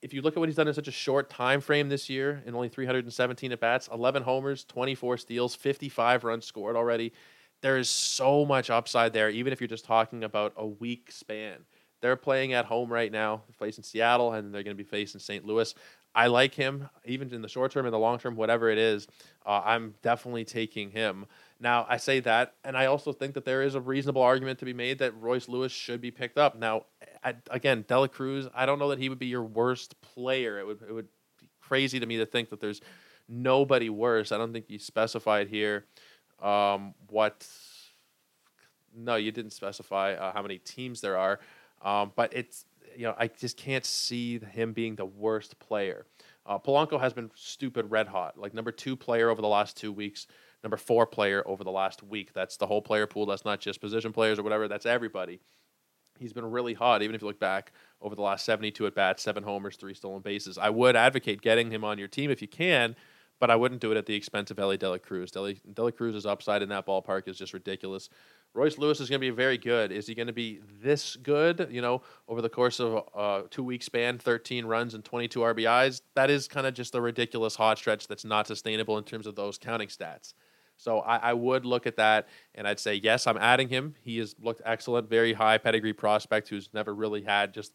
If 0.00 0.14
you 0.14 0.22
look 0.22 0.34
at 0.36 0.40
what 0.40 0.48
he's 0.48 0.56
done 0.56 0.68
in 0.68 0.74
such 0.74 0.88
a 0.88 0.92
short 0.92 1.28
time 1.28 1.60
frame 1.60 1.88
this 1.88 2.08
year, 2.08 2.42
in 2.46 2.54
only 2.54 2.68
317 2.68 3.52
at 3.52 3.60
bats, 3.60 3.88
11 3.92 4.22
homers, 4.22 4.64
24 4.64 5.18
steals, 5.18 5.54
55 5.54 6.24
runs 6.24 6.46
scored 6.46 6.76
already 6.76 7.12
there 7.60 7.78
is 7.78 7.90
so 7.90 8.44
much 8.44 8.70
upside 8.70 9.12
there, 9.12 9.30
even 9.30 9.52
if 9.52 9.60
you're 9.60 9.68
just 9.68 9.84
talking 9.84 10.24
about 10.24 10.52
a 10.56 10.66
week 10.66 11.10
span. 11.10 11.64
They're 12.00 12.16
playing 12.16 12.52
at 12.52 12.64
home 12.64 12.92
right 12.92 13.10
now, 13.10 13.42
facing 13.58 13.82
Seattle, 13.82 14.32
and 14.32 14.54
they're 14.54 14.62
going 14.62 14.76
to 14.76 14.82
be 14.82 14.88
facing 14.88 15.20
St. 15.20 15.44
Louis. 15.44 15.74
I 16.14 16.28
like 16.28 16.54
him, 16.54 16.88
even 17.04 17.32
in 17.34 17.42
the 17.42 17.48
short 17.48 17.72
term 17.72 17.86
and 17.86 17.92
the 17.92 17.98
long 17.98 18.18
term, 18.18 18.36
whatever 18.36 18.70
it 18.70 18.78
is. 18.78 19.08
Uh, 19.44 19.62
I'm 19.64 19.94
definitely 20.02 20.44
taking 20.44 20.90
him. 20.90 21.26
Now, 21.60 21.86
I 21.88 21.96
say 21.96 22.20
that, 22.20 22.54
and 22.64 22.76
I 22.76 22.86
also 22.86 23.12
think 23.12 23.34
that 23.34 23.44
there 23.44 23.62
is 23.62 23.74
a 23.74 23.80
reasonable 23.80 24.22
argument 24.22 24.60
to 24.60 24.64
be 24.64 24.72
made 24.72 25.00
that 25.00 25.20
Royce 25.20 25.48
Lewis 25.48 25.72
should 25.72 26.00
be 26.00 26.12
picked 26.12 26.38
up. 26.38 26.56
Now, 26.56 26.86
I, 27.24 27.34
again, 27.50 27.84
De 27.88 27.98
La 27.98 28.06
Cruz, 28.06 28.48
I 28.54 28.64
don't 28.64 28.78
know 28.78 28.90
that 28.90 29.00
he 29.00 29.08
would 29.08 29.18
be 29.18 29.26
your 29.26 29.42
worst 29.42 30.00
player. 30.00 30.58
It 30.60 30.66
would 30.66 30.82
it 30.82 30.92
would 30.92 31.08
be 31.40 31.48
crazy 31.60 31.98
to 31.98 32.06
me 32.06 32.18
to 32.18 32.26
think 32.26 32.50
that 32.50 32.60
there's 32.60 32.80
nobody 33.28 33.90
worse. 33.90 34.30
I 34.30 34.38
don't 34.38 34.52
think 34.52 34.66
you 34.68 34.78
specified 34.78 35.48
here 35.48 35.84
um, 36.42 36.94
what? 37.08 37.46
No, 38.96 39.16
you 39.16 39.32
didn't 39.32 39.52
specify 39.52 40.14
uh, 40.14 40.32
how 40.32 40.42
many 40.42 40.58
teams 40.58 41.00
there 41.00 41.16
are, 41.16 41.40
um, 41.82 42.12
but 42.16 42.32
it's 42.34 42.64
you 42.96 43.04
know 43.04 43.14
I 43.18 43.28
just 43.28 43.56
can't 43.56 43.84
see 43.84 44.38
him 44.38 44.72
being 44.72 44.96
the 44.96 45.06
worst 45.06 45.58
player. 45.58 46.06
Uh, 46.46 46.58
Polanco 46.58 46.98
has 46.98 47.12
been 47.12 47.30
stupid 47.34 47.90
red 47.90 48.08
hot, 48.08 48.38
like 48.38 48.54
number 48.54 48.72
two 48.72 48.96
player 48.96 49.30
over 49.30 49.42
the 49.42 49.48
last 49.48 49.76
two 49.76 49.92
weeks, 49.92 50.26
number 50.64 50.76
four 50.76 51.06
player 51.06 51.42
over 51.46 51.62
the 51.62 51.70
last 51.70 52.02
week. 52.02 52.32
That's 52.32 52.56
the 52.56 52.66
whole 52.66 52.82
player 52.82 53.06
pool. 53.06 53.26
That's 53.26 53.44
not 53.44 53.60
just 53.60 53.80
position 53.80 54.12
players 54.12 54.38
or 54.38 54.42
whatever. 54.42 54.66
That's 54.66 54.86
everybody. 54.86 55.40
He's 56.18 56.32
been 56.32 56.50
really 56.50 56.74
hot, 56.74 57.02
even 57.02 57.14
if 57.14 57.22
you 57.22 57.28
look 57.28 57.38
back 57.38 57.72
over 58.00 58.14
the 58.14 58.22
last 58.22 58.44
72 58.44 58.86
at 58.86 58.94
bats, 58.94 59.22
seven 59.22 59.42
homers, 59.42 59.76
three 59.76 59.94
stolen 59.94 60.20
bases. 60.20 60.58
I 60.58 60.70
would 60.70 60.96
advocate 60.96 61.42
getting 61.42 61.70
him 61.70 61.84
on 61.84 61.98
your 61.98 62.08
team 62.08 62.30
if 62.30 62.42
you 62.42 62.48
can, 62.48 62.96
but 63.40 63.50
I 63.50 63.56
wouldn't 63.56 63.80
do 63.80 63.92
it 63.92 63.96
at 63.96 64.06
the 64.06 64.14
expense 64.14 64.50
of 64.50 64.58
Elly 64.58 64.76
De 64.76 64.88
La 64.88 64.98
Cruz. 64.98 65.34
Elly 65.36 65.60
De 65.72 65.82
La 65.82 65.90
Cruz's 65.90 66.26
upside 66.26 66.62
in 66.62 66.68
that 66.70 66.86
ballpark 66.86 67.28
is 67.28 67.38
just 67.38 67.52
ridiculous. 67.52 68.08
Royce 68.54 68.78
Lewis 68.78 69.00
is 69.00 69.08
going 69.08 69.20
to 69.20 69.26
be 69.26 69.30
very 69.30 69.58
good. 69.58 69.92
Is 69.92 70.06
he 70.06 70.14
going 70.14 70.26
to 70.26 70.32
be 70.32 70.60
this 70.80 71.16
good? 71.16 71.68
You 71.70 71.82
know, 71.82 72.02
over 72.26 72.42
the 72.42 72.48
course 72.48 72.80
of 72.80 73.04
a 73.14 73.44
two 73.50 73.62
week 73.62 73.82
span, 73.82 74.18
13 74.18 74.64
runs 74.64 74.94
and 74.94 75.04
22 75.04 75.40
RBIs. 75.40 76.00
That 76.14 76.30
is 76.30 76.48
kind 76.48 76.66
of 76.66 76.74
just 76.74 76.94
a 76.94 77.00
ridiculous 77.00 77.54
hot 77.54 77.78
stretch 77.78 78.08
that's 78.08 78.24
not 78.24 78.46
sustainable 78.46 78.98
in 78.98 79.04
terms 79.04 79.26
of 79.26 79.36
those 79.36 79.58
counting 79.58 79.88
stats. 79.88 80.34
So 80.76 81.00
I, 81.00 81.16
I, 81.16 81.32
would 81.32 81.66
look 81.66 81.88
at 81.88 81.96
that 81.96 82.28
and 82.54 82.66
I'd 82.66 82.78
say, 82.78 82.94
yes, 82.94 83.26
I'm 83.26 83.36
adding 83.36 83.68
him. 83.68 83.96
He 84.00 84.18
has 84.18 84.36
looked 84.40 84.62
excellent, 84.64 85.10
very 85.10 85.32
high 85.32 85.58
pedigree 85.58 85.92
prospect 85.92 86.48
who's 86.48 86.70
never 86.72 86.94
really 86.94 87.22
had 87.22 87.52
just 87.52 87.74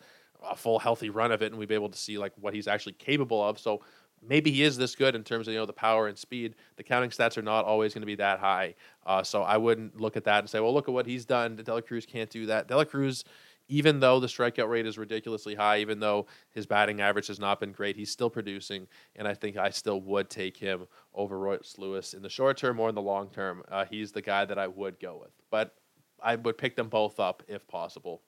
a 0.49 0.55
full 0.55 0.79
healthy 0.79 1.09
run 1.09 1.31
of 1.31 1.41
it, 1.41 1.51
and 1.51 1.57
we've 1.57 1.67
been 1.67 1.75
able 1.75 1.89
to 1.89 1.97
see 1.97 2.17
like 2.17 2.33
what 2.39 2.53
he's 2.53 2.67
actually 2.67 2.93
capable 2.93 3.41
of. 3.41 3.59
So 3.59 3.81
maybe 4.27 4.51
he 4.51 4.63
is 4.63 4.77
this 4.77 4.95
good 4.95 5.15
in 5.15 5.23
terms 5.23 5.47
of 5.47 5.53
you 5.53 5.59
know 5.59 5.65
the 5.65 5.73
power 5.73 6.07
and 6.07 6.17
speed. 6.17 6.55
The 6.77 6.83
counting 6.83 7.09
stats 7.09 7.37
are 7.37 7.41
not 7.41 7.65
always 7.65 7.93
going 7.93 8.01
to 8.01 8.07
be 8.07 8.15
that 8.15 8.39
high, 8.39 8.75
uh, 9.05 9.23
so 9.23 9.43
I 9.43 9.57
wouldn't 9.57 9.99
look 9.99 10.17
at 10.17 10.23
that 10.25 10.39
and 10.39 10.49
say, 10.49 10.59
well, 10.59 10.73
look 10.73 10.87
at 10.87 10.93
what 10.93 11.05
he's 11.05 11.25
done. 11.25 11.55
De 11.55 11.73
La 11.73 11.81
Cruz 11.81 12.05
can't 12.05 12.29
do 12.29 12.45
that. 12.47 12.67
De 12.67 12.75
La 12.75 12.83
Cruz, 12.83 13.23
even 13.67 13.99
though 13.99 14.19
the 14.19 14.27
strikeout 14.27 14.69
rate 14.69 14.85
is 14.85 14.97
ridiculously 14.97 15.55
high, 15.55 15.79
even 15.79 15.99
though 15.99 16.25
his 16.51 16.65
batting 16.65 17.01
average 17.01 17.27
has 17.27 17.39
not 17.39 17.59
been 17.59 17.71
great, 17.71 17.95
he's 17.95 18.11
still 18.11 18.29
producing, 18.29 18.87
and 19.15 19.27
I 19.27 19.33
think 19.33 19.57
I 19.57 19.69
still 19.69 20.01
would 20.01 20.29
take 20.29 20.57
him 20.57 20.87
over 21.13 21.39
Royce 21.39 21.75
Lewis 21.77 22.13
in 22.13 22.21
the 22.21 22.29
short 22.29 22.57
term 22.57 22.79
or 22.79 22.89
in 22.89 22.95
the 22.95 23.01
long 23.01 23.29
term. 23.29 23.63
Uh, 23.71 23.85
he's 23.85 24.11
the 24.11 24.21
guy 24.21 24.45
that 24.45 24.57
I 24.57 24.67
would 24.67 24.99
go 24.99 25.17
with, 25.21 25.31
but 25.49 25.75
I 26.21 26.35
would 26.35 26.57
pick 26.57 26.75
them 26.75 26.89
both 26.89 27.19
up 27.19 27.43
if 27.47 27.67
possible. 27.67 28.21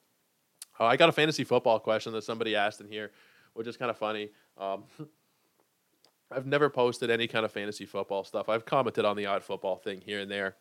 Uh, 0.80 0.86
I 0.86 0.98
got 0.98 1.10
a 1.10 1.14
fantasy 1.14 1.44
football 1.44 1.80
question 1.80 2.12
that 2.14 2.24
somebody 2.24 2.56
asked 2.56 2.82
in 2.82 2.88
here, 2.88 3.12
which 3.54 3.68
is 3.68 3.78
kind 3.78 3.90
of 3.90 3.98
funny. 3.98 4.30
Um, 4.58 4.84
I've 6.32 6.46
never 6.46 6.70
posted 6.70 7.10
any 7.10 7.28
kind 7.28 7.46
of 7.46 7.52
fantasy 7.52 7.86
football 7.86 8.24
stuff. 8.24 8.50
I've 8.50 8.66
commented 8.66 9.06
on 9.06 9.16
the 9.16 9.28
odd 9.28 9.44
football 9.44 9.78
thing 9.78 10.02
here 10.02 10.20
and 10.20 10.30
there, 10.30 10.56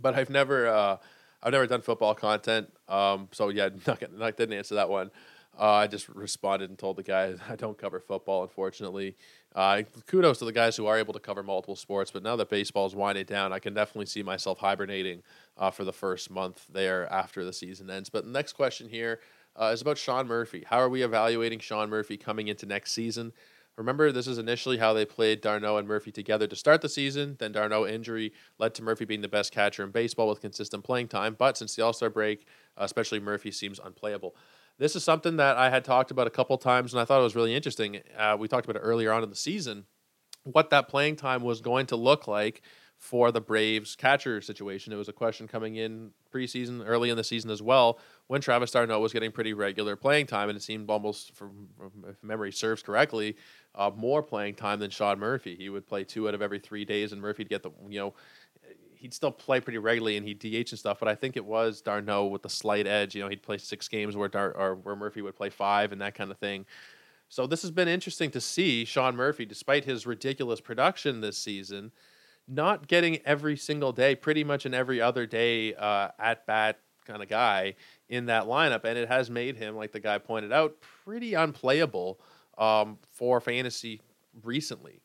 but 0.00 0.14
I've 0.14 0.30
never 0.30 0.68
uh, 0.68 0.96
I've 1.42 1.52
never 1.52 1.66
done 1.66 1.82
football 1.82 2.14
content. 2.14 2.72
Um, 2.88 3.28
so 3.32 3.48
yeah, 3.48 3.70
not, 3.86 4.02
not 4.12 4.36
didn't 4.36 4.56
answer 4.56 4.76
that 4.76 4.90
one. 4.90 5.10
Uh, 5.58 5.72
I 5.72 5.86
just 5.86 6.08
responded 6.08 6.70
and 6.70 6.78
told 6.78 6.96
the 6.96 7.02
guy 7.02 7.34
I 7.48 7.56
don't 7.56 7.76
cover 7.76 8.00
football, 8.00 8.42
unfortunately. 8.42 9.16
Uh, 9.54 9.82
kudos 10.06 10.38
to 10.38 10.46
the 10.46 10.52
guys 10.52 10.76
who 10.76 10.86
are 10.86 10.98
able 10.98 11.12
to 11.12 11.20
cover 11.20 11.42
multiple 11.42 11.76
sports, 11.76 12.10
but 12.10 12.22
now 12.22 12.36
that 12.36 12.48
baseball 12.48 12.86
is 12.86 12.94
winding 12.94 13.26
down, 13.26 13.52
I 13.52 13.58
can 13.58 13.74
definitely 13.74 14.06
see 14.06 14.22
myself 14.22 14.58
hibernating 14.58 15.22
uh, 15.58 15.70
for 15.70 15.84
the 15.84 15.92
first 15.92 16.30
month 16.30 16.66
there 16.72 17.10
after 17.12 17.44
the 17.44 17.52
season 17.52 17.90
ends. 17.90 18.08
But 18.08 18.24
the 18.24 18.30
next 18.30 18.54
question 18.54 18.88
here 18.88 19.20
uh, 19.60 19.66
is 19.66 19.82
about 19.82 19.98
Sean 19.98 20.26
Murphy. 20.26 20.64
How 20.66 20.78
are 20.78 20.88
we 20.88 21.02
evaluating 21.02 21.58
Sean 21.58 21.90
Murphy 21.90 22.16
coming 22.16 22.48
into 22.48 22.64
next 22.64 22.92
season? 22.92 23.34
Remember, 23.76 24.12
this 24.12 24.26
is 24.26 24.36
initially 24.36 24.78
how 24.78 24.92
they 24.92 25.06
played 25.06 25.40
d'Arnaud 25.40 25.78
and 25.78 25.88
Murphy 25.88 26.12
together 26.12 26.46
to 26.46 26.56
start 26.56 26.82
the 26.82 26.88
season. 26.88 27.36
Then 27.38 27.52
d'Arnaud 27.52 27.86
injury 27.86 28.32
led 28.58 28.74
to 28.74 28.82
Murphy 28.82 29.06
being 29.06 29.22
the 29.22 29.28
best 29.28 29.50
catcher 29.50 29.82
in 29.82 29.90
baseball 29.90 30.28
with 30.28 30.42
consistent 30.42 30.84
playing 30.84 31.08
time. 31.08 31.34
But 31.38 31.56
since 31.56 31.74
the 31.74 31.82
All 31.82 31.94
Star 31.94 32.10
break, 32.10 32.46
especially 32.76 33.18
Murphy 33.18 33.50
seems 33.50 33.80
unplayable. 33.82 34.36
This 34.78 34.94
is 34.94 35.04
something 35.04 35.36
that 35.36 35.56
I 35.56 35.70
had 35.70 35.84
talked 35.84 36.10
about 36.10 36.26
a 36.26 36.30
couple 36.30 36.56
times, 36.58 36.92
and 36.92 37.00
I 37.00 37.04
thought 37.04 37.20
it 37.20 37.24
was 37.24 37.36
really 37.36 37.54
interesting. 37.54 38.00
Uh, 38.16 38.36
we 38.38 38.48
talked 38.48 38.66
about 38.68 38.80
it 38.80 38.84
earlier 38.84 39.12
on 39.12 39.22
in 39.22 39.30
the 39.30 39.36
season, 39.36 39.86
what 40.44 40.70
that 40.70 40.88
playing 40.88 41.16
time 41.16 41.42
was 41.42 41.60
going 41.60 41.86
to 41.86 41.96
look 41.96 42.26
like 42.26 42.62
for 43.02 43.32
the 43.32 43.40
Braves 43.40 43.96
catcher 43.96 44.40
situation. 44.40 44.92
It 44.92 44.96
was 44.96 45.08
a 45.08 45.12
question 45.12 45.48
coming 45.48 45.74
in 45.74 46.12
preseason, 46.32 46.84
early 46.86 47.10
in 47.10 47.16
the 47.16 47.24
season 47.24 47.50
as 47.50 47.60
well, 47.60 47.98
when 48.28 48.40
Travis 48.40 48.70
d'Arnaud 48.70 49.00
was 49.00 49.12
getting 49.12 49.32
pretty 49.32 49.54
regular 49.54 49.96
playing 49.96 50.26
time, 50.26 50.48
and 50.48 50.56
it 50.56 50.62
seemed 50.62 50.88
almost, 50.88 51.34
from, 51.34 51.66
if 52.08 52.22
memory 52.22 52.52
serves 52.52 52.80
correctly, 52.80 53.34
uh, 53.74 53.90
more 53.96 54.22
playing 54.22 54.54
time 54.54 54.78
than 54.78 54.88
Sean 54.88 55.18
Murphy. 55.18 55.56
He 55.56 55.68
would 55.68 55.84
play 55.84 56.04
two 56.04 56.28
out 56.28 56.34
of 56.34 56.42
every 56.42 56.60
three 56.60 56.84
days, 56.84 57.10
and 57.10 57.20
Murphy'd 57.20 57.48
get 57.48 57.64
the 57.64 57.72
you 57.88 57.98
know 57.98 58.14
he'd 58.94 59.12
still 59.12 59.32
play 59.32 59.58
pretty 59.58 59.78
regularly 59.78 60.16
and 60.16 60.24
he'd 60.24 60.38
DH 60.38 60.70
and 60.70 60.78
stuff, 60.78 61.00
but 61.00 61.08
I 61.08 61.16
think 61.16 61.36
it 61.36 61.44
was 61.44 61.80
d'Arnaud 61.80 62.26
with 62.26 62.42
the 62.42 62.48
slight 62.48 62.86
edge. 62.86 63.16
You 63.16 63.22
know, 63.24 63.28
he'd 63.28 63.42
play 63.42 63.58
six 63.58 63.88
games 63.88 64.16
where 64.16 64.28
Dar- 64.28 64.56
or 64.56 64.76
where 64.76 64.94
Murphy 64.94 65.22
would 65.22 65.34
play 65.34 65.50
five 65.50 65.90
and 65.90 66.00
that 66.00 66.14
kind 66.14 66.30
of 66.30 66.38
thing. 66.38 66.66
So 67.28 67.48
this 67.48 67.62
has 67.62 67.72
been 67.72 67.88
interesting 67.88 68.30
to 68.30 68.40
see 68.40 68.84
Sean 68.84 69.16
Murphy, 69.16 69.44
despite 69.44 69.86
his 69.86 70.06
ridiculous 70.06 70.60
production 70.60 71.20
this 71.20 71.36
season, 71.36 71.90
not 72.48 72.88
getting 72.88 73.18
every 73.24 73.56
single 73.56 73.92
day, 73.92 74.14
pretty 74.14 74.44
much 74.44 74.66
in 74.66 74.74
every 74.74 75.00
other 75.00 75.26
day 75.26 75.74
uh, 75.74 76.08
at 76.18 76.46
bat 76.46 76.80
kind 77.04 77.22
of 77.22 77.28
guy 77.28 77.74
in 78.08 78.26
that 78.26 78.44
lineup, 78.44 78.84
and 78.84 78.98
it 78.98 79.08
has 79.08 79.30
made 79.30 79.56
him, 79.56 79.76
like 79.76 79.92
the 79.92 80.00
guy 80.00 80.18
pointed 80.18 80.52
out, 80.52 80.76
pretty 81.04 81.34
unplayable 81.34 82.20
um, 82.58 82.98
for 83.10 83.40
fantasy 83.40 84.00
recently. 84.42 85.00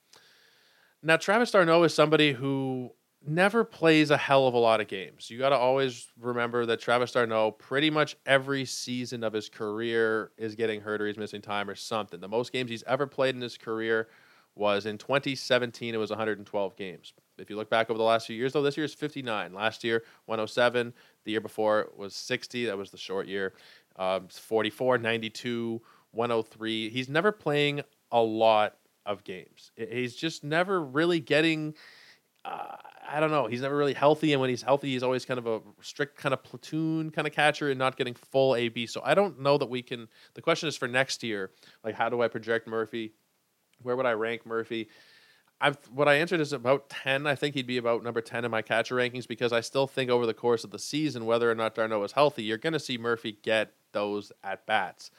Now, 1.03 1.17
Travis 1.17 1.51
d'Arnaud 1.51 1.83
is 1.83 1.93
somebody 1.93 2.33
who 2.33 2.91
never 3.25 3.63
plays 3.63 4.09
a 4.11 4.17
hell 4.17 4.47
of 4.47 4.53
a 4.53 4.57
lot 4.57 4.79
of 4.79 4.87
games. 4.87 5.29
You 5.29 5.37
got 5.37 5.49
to 5.49 5.57
always 5.57 6.07
remember 6.19 6.65
that 6.65 6.79
Travis 6.79 7.11
d'Arnaud, 7.11 7.51
pretty 7.51 7.89
much 7.89 8.15
every 8.25 8.65
season 8.65 9.23
of 9.23 9.33
his 9.33 9.49
career, 9.49 10.31
is 10.37 10.55
getting 10.55 10.81
hurt 10.81 11.01
or 11.01 11.07
he's 11.07 11.17
missing 11.17 11.41
time 11.41 11.69
or 11.69 11.75
something. 11.75 12.19
The 12.19 12.27
most 12.27 12.51
games 12.51 12.69
he's 12.69 12.83
ever 12.83 13.07
played 13.07 13.35
in 13.35 13.41
his 13.41 13.57
career 13.57 14.07
was 14.57 14.85
in 14.85 14.97
2017. 14.97 15.93
It 15.93 15.97
was 15.97 16.09
112 16.09 16.75
games. 16.75 17.13
If 17.37 17.49
you 17.49 17.55
look 17.55 17.69
back 17.69 17.89
over 17.89 17.97
the 17.97 18.03
last 18.03 18.27
few 18.27 18.35
years, 18.35 18.53
though, 18.53 18.61
this 18.61 18.77
year 18.77 18.85
is 18.85 18.93
59. 18.93 19.53
Last 19.53 19.83
year, 19.83 20.03
107. 20.25 20.93
The 21.23 21.31
year 21.31 21.41
before 21.41 21.89
was 21.95 22.15
60. 22.15 22.65
That 22.65 22.77
was 22.77 22.91
the 22.91 22.97
short 22.97 23.27
year. 23.27 23.53
Um, 23.97 24.27
44, 24.29 24.97
92, 24.97 25.81
103. 26.11 26.89
He's 26.89 27.09
never 27.09 27.31
playing 27.31 27.81
a 28.11 28.21
lot 28.21 28.77
of 29.05 29.23
games. 29.23 29.71
He's 29.75 30.15
just 30.15 30.43
never 30.43 30.81
really 30.83 31.19
getting. 31.19 31.73
Uh, 32.45 32.75
I 33.09 33.19
don't 33.19 33.31
know. 33.31 33.47
He's 33.47 33.61
never 33.61 33.75
really 33.75 33.93
healthy, 33.93 34.33
and 34.33 34.41
when 34.41 34.49
he's 34.49 34.61
healthy, 34.61 34.91
he's 34.91 35.03
always 35.03 35.25
kind 35.25 35.37
of 35.37 35.47
a 35.47 35.61
strict 35.81 36.17
kind 36.17 36.33
of 36.33 36.43
platoon 36.43 37.09
kind 37.09 37.25
of 37.25 37.33
catcher 37.33 37.69
and 37.69 37.79
not 37.79 37.95
getting 37.95 38.13
full 38.13 38.55
AB. 38.55 38.85
So 38.87 39.01
I 39.03 39.13
don't 39.13 39.39
know 39.39 39.57
that 39.57 39.69
we 39.69 39.81
can. 39.81 40.07
The 40.33 40.41
question 40.41 40.67
is 40.67 40.75
for 40.75 40.87
next 40.87 41.23
year, 41.23 41.51
like 41.83 41.95
how 41.95 42.09
do 42.09 42.21
I 42.21 42.27
project 42.27 42.67
Murphy? 42.67 43.13
Where 43.81 43.95
would 43.95 44.05
I 44.05 44.13
rank 44.13 44.45
Murphy? 44.45 44.89
I've 45.59 45.77
what 45.91 46.07
I 46.07 46.15
answered 46.15 46.39
is 46.39 46.53
about 46.53 46.89
ten. 46.89 47.25
I 47.25 47.35
think 47.35 47.55
he'd 47.55 47.65
be 47.65 47.77
about 47.77 48.03
number 48.03 48.21
ten 48.21 48.45
in 48.45 48.51
my 48.51 48.61
catcher 48.61 48.95
rankings 48.95 49.27
because 49.27 49.51
I 49.51 49.61
still 49.61 49.87
think 49.87 50.09
over 50.09 50.25
the 50.25 50.33
course 50.33 50.63
of 50.63 50.71
the 50.71 50.79
season, 50.79 51.25
whether 51.25 51.49
or 51.49 51.55
not 51.55 51.73
d'Arnaud 51.73 52.03
is 52.03 52.11
healthy, 52.11 52.43
you're 52.43 52.57
going 52.57 52.73
to 52.73 52.79
see 52.79 52.97
Murphy 52.97 53.37
get 53.41 53.73
those 53.91 54.31
at 54.43 54.65
bats. 54.67 55.09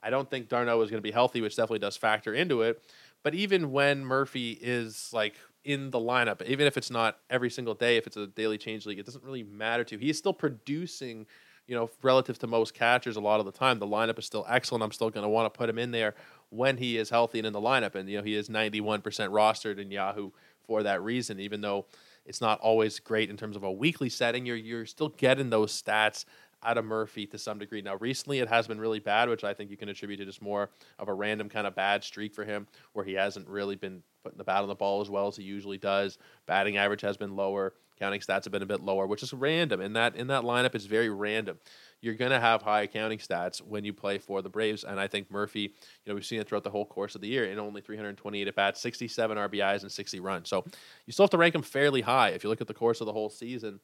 I 0.00 0.10
don't 0.10 0.30
think 0.30 0.48
d'Arnaud 0.48 0.80
is 0.82 0.90
going 0.90 1.02
to 1.02 1.06
be 1.06 1.10
healthy, 1.10 1.40
which 1.40 1.56
definitely 1.56 1.80
does 1.80 1.96
factor 1.96 2.32
into 2.32 2.62
it. 2.62 2.80
But 3.24 3.34
even 3.34 3.72
when 3.72 4.04
Murphy 4.04 4.56
is 4.60 5.10
like 5.12 5.34
in 5.64 5.90
the 5.90 5.98
lineup, 5.98 6.46
even 6.46 6.66
if 6.68 6.76
it's 6.76 6.90
not 6.90 7.18
every 7.28 7.50
single 7.50 7.74
day, 7.74 7.96
if 7.96 8.06
it's 8.06 8.16
a 8.16 8.28
daily 8.28 8.58
change 8.58 8.86
league, 8.86 9.00
it 9.00 9.06
doesn't 9.06 9.24
really 9.24 9.42
matter 9.42 9.82
to. 9.84 9.98
He's 9.98 10.16
still 10.16 10.32
producing, 10.32 11.26
you 11.68 11.76
know, 11.76 11.90
relative 12.02 12.38
to 12.40 12.46
most 12.46 12.74
catchers 12.74 13.16
a 13.16 13.20
lot 13.20 13.38
of 13.38 13.46
the 13.46 13.52
time. 13.52 13.78
The 13.78 13.86
lineup 13.86 14.18
is 14.18 14.24
still 14.24 14.44
excellent. 14.48 14.82
I'm 14.82 14.90
still 14.90 15.10
going 15.10 15.22
to 15.22 15.28
want 15.28 15.52
to 15.52 15.56
put 15.56 15.68
him 15.68 15.78
in 15.78 15.92
there 15.92 16.14
when 16.48 16.78
he 16.78 16.96
is 16.96 17.10
healthy 17.10 17.38
and 17.38 17.46
in 17.46 17.52
the 17.52 17.60
lineup. 17.60 17.94
And 17.94 18.08
you 18.08 18.16
know, 18.16 18.24
he 18.24 18.34
is 18.34 18.48
91% 18.48 19.02
rostered 19.02 19.78
in 19.78 19.90
Yahoo 19.90 20.30
for 20.66 20.82
that 20.82 21.02
reason. 21.02 21.38
Even 21.38 21.60
though 21.60 21.84
it's 22.24 22.40
not 22.40 22.58
always 22.60 22.98
great 22.98 23.28
in 23.28 23.36
terms 23.36 23.54
of 23.54 23.62
a 23.62 23.70
weekly 23.70 24.08
setting, 24.08 24.46
you're 24.46 24.56
you're 24.56 24.86
still 24.86 25.10
getting 25.10 25.50
those 25.50 25.80
stats 25.80 26.24
out 26.62 26.78
of 26.78 26.84
Murphy 26.84 27.26
to 27.26 27.38
some 27.38 27.58
degree. 27.58 27.82
Now, 27.82 27.96
recently 27.96 28.40
it 28.40 28.48
has 28.48 28.66
been 28.66 28.80
really 28.80 28.98
bad, 28.98 29.28
which 29.28 29.44
I 29.44 29.54
think 29.54 29.70
you 29.70 29.76
can 29.76 29.88
attribute 29.88 30.18
to 30.20 30.26
just 30.26 30.42
more 30.42 30.70
of 30.98 31.08
a 31.08 31.14
random 31.14 31.48
kind 31.48 31.66
of 31.66 31.74
bad 31.74 32.02
streak 32.04 32.34
for 32.34 32.44
him, 32.44 32.66
where 32.92 33.04
he 33.04 33.14
hasn't 33.14 33.48
really 33.48 33.76
been 33.76 34.02
putting 34.22 34.38
the 34.38 34.44
bat 34.44 34.62
on 34.62 34.68
the 34.68 34.74
ball 34.74 35.00
as 35.00 35.08
well 35.08 35.28
as 35.28 35.36
he 35.36 35.42
usually 35.42 35.78
does. 35.78 36.18
Batting 36.46 36.76
average 36.76 37.00
has 37.02 37.16
been 37.16 37.36
lower. 37.36 37.74
Counting 37.98 38.20
stats 38.20 38.44
have 38.44 38.52
been 38.52 38.62
a 38.62 38.66
bit 38.66 38.80
lower, 38.80 39.06
which 39.08 39.24
is 39.24 39.32
random. 39.32 39.80
In 39.80 39.94
that 39.94 40.14
in 40.14 40.28
that 40.28 40.44
lineup, 40.44 40.76
it's 40.76 40.84
very 40.84 41.08
random. 41.08 41.58
You're 42.00 42.14
going 42.14 42.30
to 42.30 42.38
have 42.38 42.62
high 42.62 42.86
counting 42.86 43.18
stats 43.18 43.60
when 43.60 43.84
you 43.84 43.92
play 43.92 44.18
for 44.18 44.40
the 44.40 44.48
Braves, 44.48 44.84
and 44.84 45.00
I 45.00 45.08
think 45.08 45.32
Murphy. 45.32 45.62
You 45.62 45.70
know, 46.06 46.14
we've 46.14 46.24
seen 46.24 46.40
it 46.40 46.48
throughout 46.48 46.62
the 46.62 46.70
whole 46.70 46.86
course 46.86 47.16
of 47.16 47.22
the 47.22 47.26
year 47.26 47.46
in 47.46 47.58
only 47.58 47.80
328 47.80 48.46
at 48.46 48.54
bats, 48.54 48.80
67 48.80 49.36
RBIs, 49.36 49.82
and 49.82 49.90
60 49.90 50.20
runs. 50.20 50.48
So 50.48 50.64
you 51.06 51.12
still 51.12 51.24
have 51.24 51.30
to 51.30 51.38
rank 51.38 51.56
him 51.56 51.62
fairly 51.62 52.02
high. 52.02 52.28
If 52.28 52.44
you 52.44 52.50
look 52.50 52.60
at 52.60 52.68
the 52.68 52.74
course 52.74 53.00
of 53.00 53.06
the 53.06 53.12
whole 53.12 53.30
season, 53.30 53.80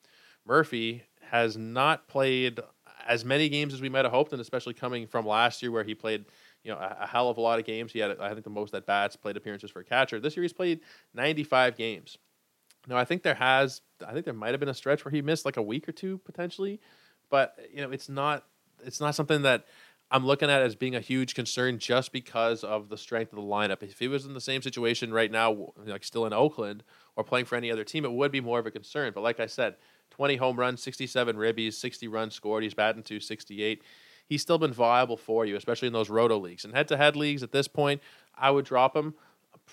Murphy 0.47 1.03
has 1.35 1.57
not 1.57 2.07
played 2.07 2.61
as 3.09 3.25
many 3.25 3.49
games 3.49 3.75
as 3.75 3.81
we 3.81 3.89
might 3.89 4.05
have 4.05 4.13
hoped, 4.13 4.31
and 4.31 4.41
especially 4.41 4.73
coming 4.73 5.05
from 5.05 5.27
last 5.27 5.63
year 5.63 5.73
where 5.73 5.83
he 5.83 5.93
played 5.93 6.27
you 6.63 6.71
know 6.71 6.79
a, 6.79 6.99
a, 7.01 7.07
hell 7.09 7.29
of 7.29 7.39
a 7.39 7.41
lot 7.41 7.59
of 7.59 7.65
games. 7.65 7.93
He 7.93 7.99
had 7.99 8.21
I 8.21 8.31
think 8.31 8.45
the 8.45 8.51
most 8.51 8.73
at 8.73 8.87
bats, 8.87 9.17
played 9.17 9.37
appearances 9.37 9.69
for 9.73 9.81
a 9.81 9.85
catcher. 9.85 10.21
This 10.21 10.37
year 10.37 10.43
he's 10.43 10.53
played 10.53 10.79
95 11.13 11.77
games. 11.77 12.19
Now 12.87 12.97
I 12.97 13.05
think 13.05 13.25
there 13.25 13.35
has 13.35 13.81
I 14.07 14.13
think 14.13 14.25
there 14.27 14.33
might 14.33 14.53
have 14.53 14.61
been 14.61 14.69
a 14.69 14.75
stretch 14.75 15.05
where 15.05 15.11
he 15.11 15.23
missed 15.23 15.45
like 15.45 15.57
a 15.57 15.63
week 15.63 15.89
or 15.89 15.93
two 15.93 16.19
potentially, 16.19 16.81
but 17.31 17.59
you 17.73 17.83
know 17.83 17.91
it's 17.91 18.09
not 18.09 18.45
it's 18.85 19.01
not 19.01 19.17
something 19.17 19.43
that 19.43 19.65
I'm 20.13 20.25
looking 20.25 20.51
at 20.51 20.63
as 20.63 20.77
being 20.77 20.95
a 20.95 21.01
huge 21.01 21.35
concern 21.35 21.81
just 21.81 22.13
because 22.13 22.63
of 22.63 22.91
the 22.91 22.97
strength 22.97 23.33
of 23.33 23.39
the 23.39 23.45
lineup. 23.45 23.83
If 23.83 23.99
he 23.99 24.07
was 24.07 24.25
in 24.25 24.35
the 24.35 24.41
same 24.41 24.63
situation 24.63 25.13
right 25.13 25.33
now, 25.33 25.73
like 25.85 26.05
still 26.05 26.27
in 26.27 26.33
Oakland 26.33 26.85
or 27.17 27.25
playing 27.25 27.47
for 27.47 27.57
any 27.57 27.73
other 27.73 27.83
team, 27.83 28.05
it 28.05 28.13
would 28.13 28.31
be 28.31 28.41
more 28.41 28.61
of 28.61 28.67
a 28.67 28.71
concern. 28.71 29.11
But 29.13 29.23
like 29.23 29.41
I 29.41 29.47
said, 29.47 29.75
20 30.17 30.37
home 30.37 30.59
runs, 30.59 30.83
67 30.83 31.37
ribbies, 31.37 31.75
60 31.75 32.09
runs 32.09 32.35
scored. 32.35 32.63
He's 32.63 32.75
batting 32.75 33.03
268 33.03 33.83
he's 34.27 34.43
still 34.43 34.59
been 34.59 34.73
viable 34.73 35.17
for 35.17 35.45
you, 35.45 35.57
especially 35.57 35.87
in 35.87 35.93
those 35.93 36.11
roto 36.11 36.39
leagues. 36.39 36.65
And 36.65 36.75
head 36.75 36.89
to 36.89 36.97
head 36.97 37.17
leagues 37.17 37.43
at 37.43 37.53
this 37.53 37.69
point, 37.69 38.01
I 38.35 38.51
would 38.51 38.65
drop 38.65 38.97
him 38.97 39.15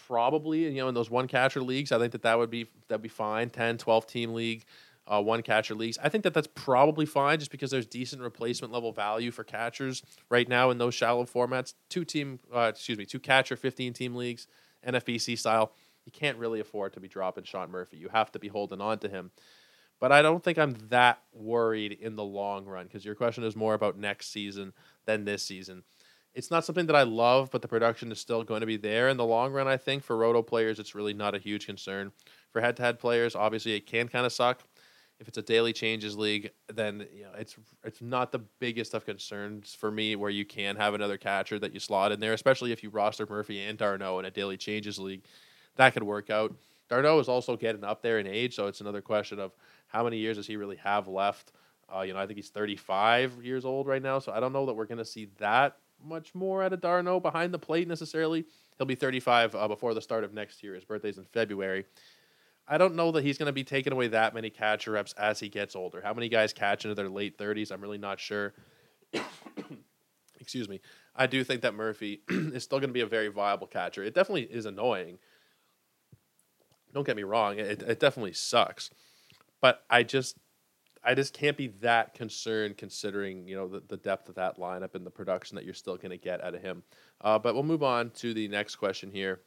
probably, 0.08 0.64
you 0.64 0.82
know, 0.82 0.88
in 0.88 0.94
those 0.94 1.10
one 1.10 1.28
catcher 1.28 1.62
leagues. 1.62 1.92
I 1.92 2.00
think 2.00 2.12
that 2.14 2.24
that 2.24 2.38
would 2.38 2.50
be 2.50 2.68
that'd 2.88 3.02
be 3.02 3.10
fine. 3.10 3.50
10, 3.50 3.78
12 3.78 4.08
team 4.08 4.34
league, 4.34 4.64
uh, 5.08 5.22
one 5.22 5.42
catcher 5.42 5.76
leagues. 5.76 5.98
I 6.02 6.10
think 6.10 6.24
that 6.24 6.34
that's 6.34 6.48
probably 6.54 7.06
fine 7.06 7.40
just 7.40 7.52
because 7.52 7.72
there's 7.72 7.86
decent 7.86 8.22
replacement 8.22 8.74
level 8.74 8.92
value 8.92 9.32
for 9.32 9.44
catchers 9.44 10.04
right 10.30 10.48
now 10.48 10.70
in 10.70 10.78
those 10.78 10.94
shallow 10.94 11.26
formats. 11.26 11.74
Two 11.90 12.06
team, 12.06 12.40
uh, 12.54 12.72
excuse 12.74 12.98
me, 12.98 13.06
two 13.06 13.20
catcher, 13.20 13.56
15 13.56 13.94
team 13.94 14.16
leagues, 14.16 14.48
NFBC 14.88 15.38
style. 15.38 15.74
You 16.06 16.12
can't 16.12 16.38
really 16.38 16.60
afford 16.60 16.94
to 16.94 17.00
be 17.00 17.08
dropping 17.08 17.44
Sean 17.44 17.70
Murphy. 17.70 17.98
You 17.98 18.10
have 18.10 18.32
to 18.32 18.40
be 18.40 18.48
holding 18.48 18.82
on 18.82 18.98
to 19.00 19.10
him. 19.10 19.32
But 20.02 20.12
I 20.12 20.24
don't 20.24 20.44
think 20.44 20.58
I'm 20.58 20.76
that 20.90 21.22
worried 21.32 21.94
in 21.94 22.16
the 22.16 22.24
long 22.24 22.66
run 22.66 22.88
because 22.88 23.06
your 23.06 23.16
question 23.16 23.44
is 23.44 23.56
more 23.56 23.76
about 23.76 23.98
next 23.98 24.32
season 24.32 24.74
than 25.06 25.24
this 25.24 25.44
season. 25.44 25.84
It's 26.34 26.50
not 26.50 26.66
something 26.66 26.88
that 26.88 26.96
I 26.96 27.04
love, 27.04 27.52
but 27.52 27.62
the 27.62 27.68
production 27.68 28.12
is 28.12 28.20
still 28.20 28.44
going 28.44 28.62
to 28.62 28.68
be 28.68 28.78
there 28.78 29.10
in 29.10 29.18
the 29.18 29.26
long 29.26 29.54
run. 29.54 29.68
I 29.68 29.78
think 29.78 30.04
for 30.04 30.18
roto 30.18 30.42
players, 30.42 30.80
it's 30.80 30.96
really 30.96 31.14
not 31.14 31.36
a 31.36 31.40
huge 31.40 31.68
concern. 31.68 32.14
For 32.52 32.62
head-to-head 32.62 33.00
players, 33.00 33.36
obviously 33.36 33.74
it 33.74 33.86
can 33.86 34.08
kind 34.08 34.26
of 34.26 34.34
suck. 34.34 34.64
If 35.20 35.28
it's 35.28 35.38
a 35.38 35.44
daily 35.44 35.72
changes 35.72 36.18
league, 36.18 36.50
then 36.74 37.06
you 37.14 37.24
know 37.24 37.34
it's 37.38 37.56
it's 37.84 38.02
not 38.02 38.32
the 38.32 38.40
biggest 38.40 38.96
of 38.96 39.06
concerns 39.06 39.76
for 39.76 39.92
me 39.92 40.16
where 40.16 40.32
you 40.32 40.46
can 40.46 40.78
have 40.78 40.96
another 40.96 41.18
catcher 41.18 41.60
that 41.60 41.76
you 41.76 41.80
slot 41.80 42.12
in 42.12 42.20
there, 42.20 42.34
especially 42.34 42.72
if 42.72 42.82
you 42.82 42.90
roster 42.90 43.28
Murphy 43.30 43.62
and 43.62 43.78
d'Arnaud 43.78 44.18
in 44.18 44.26
a 44.26 44.32
daily 44.32 44.58
changes 44.58 44.98
league. 44.98 45.24
That 45.76 45.94
could 45.94 46.02
work 46.02 46.32
out. 46.32 46.56
d'Arnaud 46.90 47.20
is 47.20 47.30
also 47.30 47.56
getting 47.56 47.84
up 47.84 48.02
there 48.02 48.18
in 48.18 48.26
age, 48.26 48.56
so 48.56 48.66
it's 48.66 48.82
another 48.82 49.02
question 49.02 49.40
of 49.40 49.52
how 49.92 50.04
many 50.04 50.18
years 50.18 50.38
does 50.38 50.48
he 50.48 50.56
really 50.56 50.78
have 50.78 51.08
left? 51.08 51.52
Uh, 51.94 52.02
you 52.02 52.14
know, 52.14 52.20
I 52.20 52.26
think 52.26 52.38
he's 52.38 52.50
35 52.50 53.44
years 53.44 53.66
old 53.66 53.88
right 53.88 54.02
now, 54.02 54.20
so 54.20 54.32
I 54.32 54.40
don't 54.40 54.54
know 54.54 54.66
that 54.66 54.74
we're 54.74 54.86
going 54.86 54.98
to 55.00 55.06
see 55.06 55.28
that 55.40 55.78
much 56.04 56.34
more 56.34 56.64
out 56.64 56.74
of 56.74 56.82
d'Arnaud 56.82 57.20
behind 57.20 57.54
the 57.54 57.60
plate 57.60 57.88
necessarily. 57.88 58.46
He'll 58.78 58.88
be 58.88 58.96
35 58.96 59.54
uh, 59.54 59.68
before 59.68 59.94
the 59.94 60.02
start 60.02 60.24
of 60.24 60.34
next 60.34 60.64
year. 60.64 60.74
His 60.74 60.86
birthday's 60.86 61.18
in 61.18 61.26
February. 61.26 61.86
I 62.68 62.78
don't 62.78 62.96
know 62.96 63.12
that 63.12 63.24
he's 63.24 63.38
going 63.38 63.48
to 63.48 63.54
be 63.54 63.66
taking 63.66 63.92
away 63.92 64.08
that 64.08 64.34
many 64.34 64.50
catcher 64.50 64.92
reps 64.92 65.14
as 65.14 65.40
he 65.40 65.50
gets 65.50 65.76
older. 65.76 66.02
How 66.02 66.14
many 66.14 66.30
guys 66.30 66.54
catch 66.54 66.86
into 66.86 66.96
their 66.96 67.10
late 67.10 67.38
30s? 67.38 67.72
I'm 67.72 67.82
really 67.82 67.98
not 67.98 68.20
sure. 68.20 68.54
Excuse 70.40 70.70
me. 70.70 70.80
I 71.14 71.28
do 71.28 71.44
think 71.44 71.62
that 71.62 71.74
Murphy 71.74 72.22
is 72.30 72.64
still 72.64 72.80
going 72.80 72.90
to 72.90 72.94
be 72.94 73.02
a 73.02 73.08
very 73.08 73.28
viable 73.28 73.68
catcher. 73.68 74.04
It 74.04 74.16
definitely 74.16 74.44
is 74.44 74.66
annoying. 74.66 75.18
Don't 76.94 77.06
get 77.06 77.18
me 77.18 77.24
wrong. 77.24 77.60
It, 77.60 77.84
it 77.84 78.00
definitely 78.00 78.34
sucks 78.34 78.90
but 79.62 79.84
I 79.90 80.04
just 80.04 80.38
I 81.04 81.16
just 81.16 81.34
can't 81.34 81.58
be 81.58 81.68
that 81.82 82.14
concerned 82.14 82.78
considering 82.78 83.48
you 83.48 83.56
know 83.56 83.68
the, 83.68 83.82
the 83.88 83.98
depth 83.98 84.30
of 84.30 84.36
that 84.36 84.58
lineup 84.58 84.96
and 84.96 85.06
the 85.06 85.12
production 85.12 85.56
that 85.56 85.66
you're 85.66 85.74
still 85.74 85.98
going 85.98 86.12
to 86.12 86.18
get 86.18 86.44
out 86.44 86.54
of 86.54 86.62
him. 86.62 86.84
Uh, 87.22 87.40
but 87.40 87.54
we'll 87.54 87.64
move 87.64 87.84
on 87.84 88.12
to 88.12 88.34
the 88.34 88.48
next 88.48 88.76
question 88.76 89.12
here. 89.12 89.40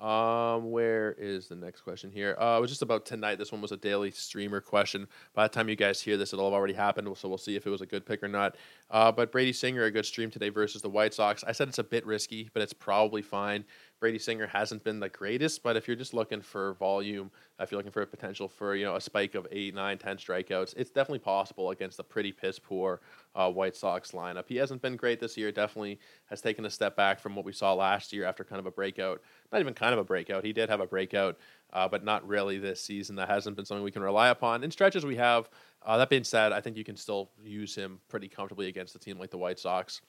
Um, 0.00 0.70
where 0.70 1.16
is 1.18 1.48
the 1.48 1.56
next 1.56 1.80
question 1.80 2.12
here? 2.12 2.36
Uh, 2.40 2.56
it 2.58 2.60
was 2.60 2.70
just 2.70 2.82
about 2.82 3.04
tonight. 3.04 3.36
This 3.36 3.50
one 3.50 3.60
was 3.60 3.72
a 3.72 3.76
daily 3.76 4.12
streamer 4.12 4.60
question. 4.60 5.08
By 5.34 5.44
the 5.44 5.48
time 5.48 5.68
you 5.68 5.74
guys 5.74 6.00
hear 6.00 6.16
this, 6.16 6.32
it'll 6.32 6.44
have 6.44 6.54
already 6.54 6.74
happened. 6.74 7.08
So 7.16 7.28
we'll 7.28 7.36
see 7.36 7.56
if 7.56 7.66
it 7.66 7.70
was 7.70 7.80
a 7.80 7.86
good 7.86 8.06
pick 8.06 8.22
or 8.22 8.28
not. 8.28 8.54
Uh, 8.90 9.10
but 9.10 9.32
Brady 9.32 9.52
Singer, 9.52 9.84
a 9.84 9.90
good 9.90 10.06
stream 10.06 10.30
today 10.30 10.50
versus 10.50 10.82
the 10.82 10.88
White 10.88 11.14
Sox. 11.14 11.42
I 11.42 11.50
said 11.50 11.66
it's 11.66 11.80
a 11.80 11.84
bit 11.84 12.06
risky, 12.06 12.48
but 12.52 12.62
it's 12.62 12.72
probably 12.72 13.22
fine. 13.22 13.64
Brady 14.00 14.18
Singer 14.18 14.46
hasn't 14.46 14.84
been 14.84 15.00
the 15.00 15.08
greatest, 15.08 15.62
but 15.62 15.76
if 15.76 15.88
you're 15.88 15.96
just 15.96 16.14
looking 16.14 16.40
for 16.40 16.74
volume, 16.74 17.30
if 17.58 17.70
you're 17.70 17.78
looking 17.78 17.92
for 17.92 18.02
a 18.02 18.06
potential 18.06 18.48
for 18.48 18.74
you 18.76 18.84
know 18.84 18.96
a 18.96 19.00
spike 19.00 19.34
of 19.34 19.46
eight, 19.50 19.74
nine, 19.74 19.98
ten 19.98 20.16
strikeouts, 20.16 20.74
it's 20.76 20.90
definitely 20.90 21.18
possible 21.18 21.70
against 21.70 21.98
a 21.98 22.04
pretty 22.04 22.30
piss 22.30 22.58
poor 22.58 23.00
uh, 23.34 23.50
White 23.50 23.74
Sox 23.74 24.12
lineup. 24.12 24.44
He 24.46 24.56
hasn't 24.56 24.82
been 24.82 24.96
great 24.96 25.18
this 25.18 25.36
year. 25.36 25.50
Definitely 25.50 25.98
has 26.26 26.40
taken 26.40 26.64
a 26.64 26.70
step 26.70 26.96
back 26.96 27.18
from 27.18 27.34
what 27.34 27.44
we 27.44 27.52
saw 27.52 27.74
last 27.74 28.12
year 28.12 28.24
after 28.24 28.44
kind 28.44 28.60
of 28.60 28.66
a 28.66 28.70
breakout. 28.70 29.20
Not 29.52 29.60
even 29.60 29.74
kind 29.74 29.92
of 29.92 29.98
a 29.98 30.04
breakout. 30.04 30.44
He 30.44 30.52
did 30.52 30.68
have 30.68 30.80
a 30.80 30.86
breakout, 30.86 31.38
uh, 31.72 31.88
but 31.88 32.04
not 32.04 32.26
really 32.26 32.58
this 32.58 32.80
season. 32.80 33.16
That 33.16 33.28
hasn't 33.28 33.56
been 33.56 33.64
something 33.64 33.84
we 33.84 33.90
can 33.90 34.02
rely 34.02 34.28
upon. 34.28 34.62
In 34.62 34.70
stretches 34.70 35.04
we 35.04 35.16
have. 35.16 35.48
Uh, 35.84 35.96
that 35.96 36.10
being 36.10 36.24
said, 36.24 36.52
I 36.52 36.60
think 36.60 36.76
you 36.76 36.84
can 36.84 36.96
still 36.96 37.30
use 37.42 37.74
him 37.74 38.00
pretty 38.08 38.28
comfortably 38.28 38.66
against 38.66 38.94
a 38.96 38.98
team 38.98 39.18
like 39.18 39.30
the 39.30 39.38
White 39.38 39.58
Sox. 39.58 40.00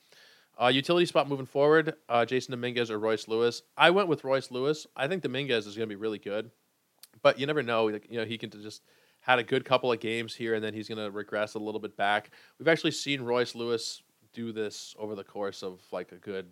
Uh, 0.61 0.67
utility 0.67 1.05
spot 1.05 1.29
moving 1.29 1.45
forward, 1.45 1.93
uh, 2.09 2.25
Jasson 2.25 2.49
Dominguez 2.49 2.91
or 2.91 2.99
Royce 2.99 3.29
Lewis. 3.29 3.61
I 3.77 3.91
went 3.91 4.09
with 4.09 4.25
Royce 4.25 4.51
Lewis. 4.51 4.85
I 4.95 5.07
think 5.07 5.23
Dominguez 5.23 5.65
is 5.65 5.77
going 5.77 5.87
to 5.87 5.95
be 5.95 5.99
really 5.99 6.19
good, 6.19 6.51
but 7.21 7.39
you 7.39 7.47
never 7.47 7.63
know. 7.63 7.87
You 7.87 8.01
know, 8.11 8.25
he 8.25 8.37
can 8.37 8.49
just 8.51 8.83
had 9.21 9.39
a 9.39 9.43
good 9.43 9.63
couple 9.63 9.89
of 9.89 10.01
games 10.01 10.35
here, 10.35 10.55
and 10.55 10.63
then 10.63 10.73
he's 10.73 10.89
going 10.89 10.97
to 10.97 11.11
regress 11.11 11.53
a 11.53 11.59
little 11.59 11.79
bit 11.79 11.95
back. 11.95 12.31
We've 12.57 12.67
actually 12.67 12.91
seen 12.91 13.21
Royce 13.21 13.55
Lewis 13.55 14.01
do 14.33 14.51
this 14.51 14.95
over 14.99 15.15
the 15.15 15.23
course 15.23 15.63
of 15.63 15.81
like 15.93 16.11
a 16.11 16.17
good 16.17 16.47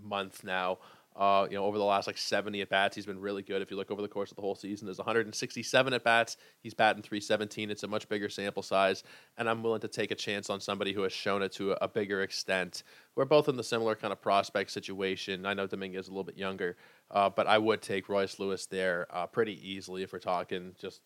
month 0.00 0.44
now. 0.44 0.78
Uh, 1.16 1.46
you 1.50 1.56
know, 1.56 1.64
over 1.64 1.76
the 1.76 1.84
last 1.84 2.06
like 2.06 2.16
70 2.16 2.60
at 2.62 2.68
bats, 2.68 2.94
he's 2.94 3.06
been 3.06 3.20
really 3.20 3.42
good. 3.42 3.60
If 3.60 3.70
you 3.70 3.76
look 3.76 3.90
over 3.90 4.00
the 4.00 4.08
course 4.08 4.30
of 4.30 4.36
the 4.36 4.42
whole 4.42 4.54
season, 4.54 4.86
there's 4.86 4.98
167 4.98 5.92
at 5.92 6.04
bats. 6.04 6.36
He's 6.62 6.72
batting 6.72 7.02
317. 7.02 7.70
It's 7.70 7.82
a 7.82 7.88
much 7.88 8.08
bigger 8.08 8.28
sample 8.28 8.62
size, 8.62 9.02
and 9.36 9.48
I'm 9.48 9.62
willing 9.62 9.80
to 9.80 9.88
take 9.88 10.12
a 10.12 10.14
chance 10.14 10.50
on 10.50 10.60
somebody 10.60 10.92
who 10.92 11.02
has 11.02 11.12
shown 11.12 11.42
it 11.42 11.52
to 11.52 11.72
a, 11.72 11.88
bigger 11.90 12.22
extent. 12.22 12.84
We're 13.16 13.24
both 13.24 13.48
in 13.48 13.56
the 13.56 13.64
similar 13.64 13.96
kind 13.96 14.12
of 14.12 14.22
prospect 14.22 14.70
situation. 14.70 15.44
I 15.44 15.54
know 15.54 15.66
Dominguez 15.66 16.04
is 16.04 16.08
a 16.08 16.12
little 16.12 16.24
bit 16.24 16.38
younger, 16.38 16.76
uh, 17.10 17.28
but 17.28 17.48
I 17.48 17.58
would 17.58 17.82
take 17.82 18.08
Royce 18.08 18.38
Lewis 18.38 18.66
there 18.66 19.08
uh, 19.10 19.26
pretty 19.26 19.58
easily 19.68 20.04
if 20.04 20.12
we're 20.12 20.20
talking 20.20 20.74
just. 20.78 21.00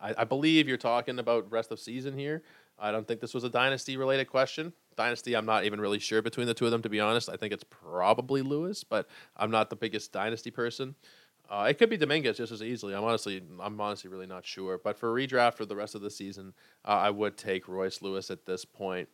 I, 0.00 0.14
I 0.18 0.24
believe 0.24 0.68
you're 0.68 0.76
talking 0.76 1.18
about 1.18 1.50
rest 1.50 1.70
of 1.70 1.80
season 1.80 2.16
here. 2.16 2.42
I 2.78 2.92
don't 2.92 3.08
think 3.08 3.20
this 3.20 3.32
was 3.32 3.44
a 3.44 3.48
dynasty 3.48 3.96
related 3.96 4.26
question. 4.26 4.72
Dynasty, 4.96 5.34
I'm 5.34 5.46
not 5.46 5.64
even 5.64 5.80
really 5.80 5.98
sure 5.98 6.20
between 6.22 6.46
the 6.46 6.54
two 6.54 6.66
of 6.66 6.70
them, 6.70 6.82
to 6.82 6.88
be 6.88 7.00
honest. 7.00 7.28
I 7.28 7.36
think 7.36 7.52
it's 7.52 7.64
probably 7.64 8.42
Lewis, 8.42 8.84
but 8.84 9.08
I'm 9.36 9.50
not 9.50 9.70
the 9.70 9.76
biggest 9.76 10.12
dynasty 10.12 10.50
person. 10.50 10.94
Uh, 11.48 11.66
it 11.70 11.78
could 11.78 11.88
be 11.88 11.96
Dominguez 11.96 12.36
just 12.36 12.52
as 12.52 12.62
easily. 12.62 12.94
I'm 12.94 13.04
honestly, 13.04 13.42
I'm 13.60 13.80
honestly 13.80 14.10
really 14.10 14.26
not 14.26 14.44
sure. 14.44 14.78
But 14.78 14.98
for 14.98 15.14
redraft 15.14 15.54
for 15.54 15.64
the 15.64 15.76
rest 15.76 15.94
of 15.94 16.02
the 16.02 16.10
season, 16.10 16.52
uh, 16.84 16.90
I 16.90 17.10
would 17.10 17.36
take 17.36 17.68
Royce 17.68 18.02
Lewis 18.02 18.30
at 18.30 18.46
this 18.46 18.64
point. 18.64 19.08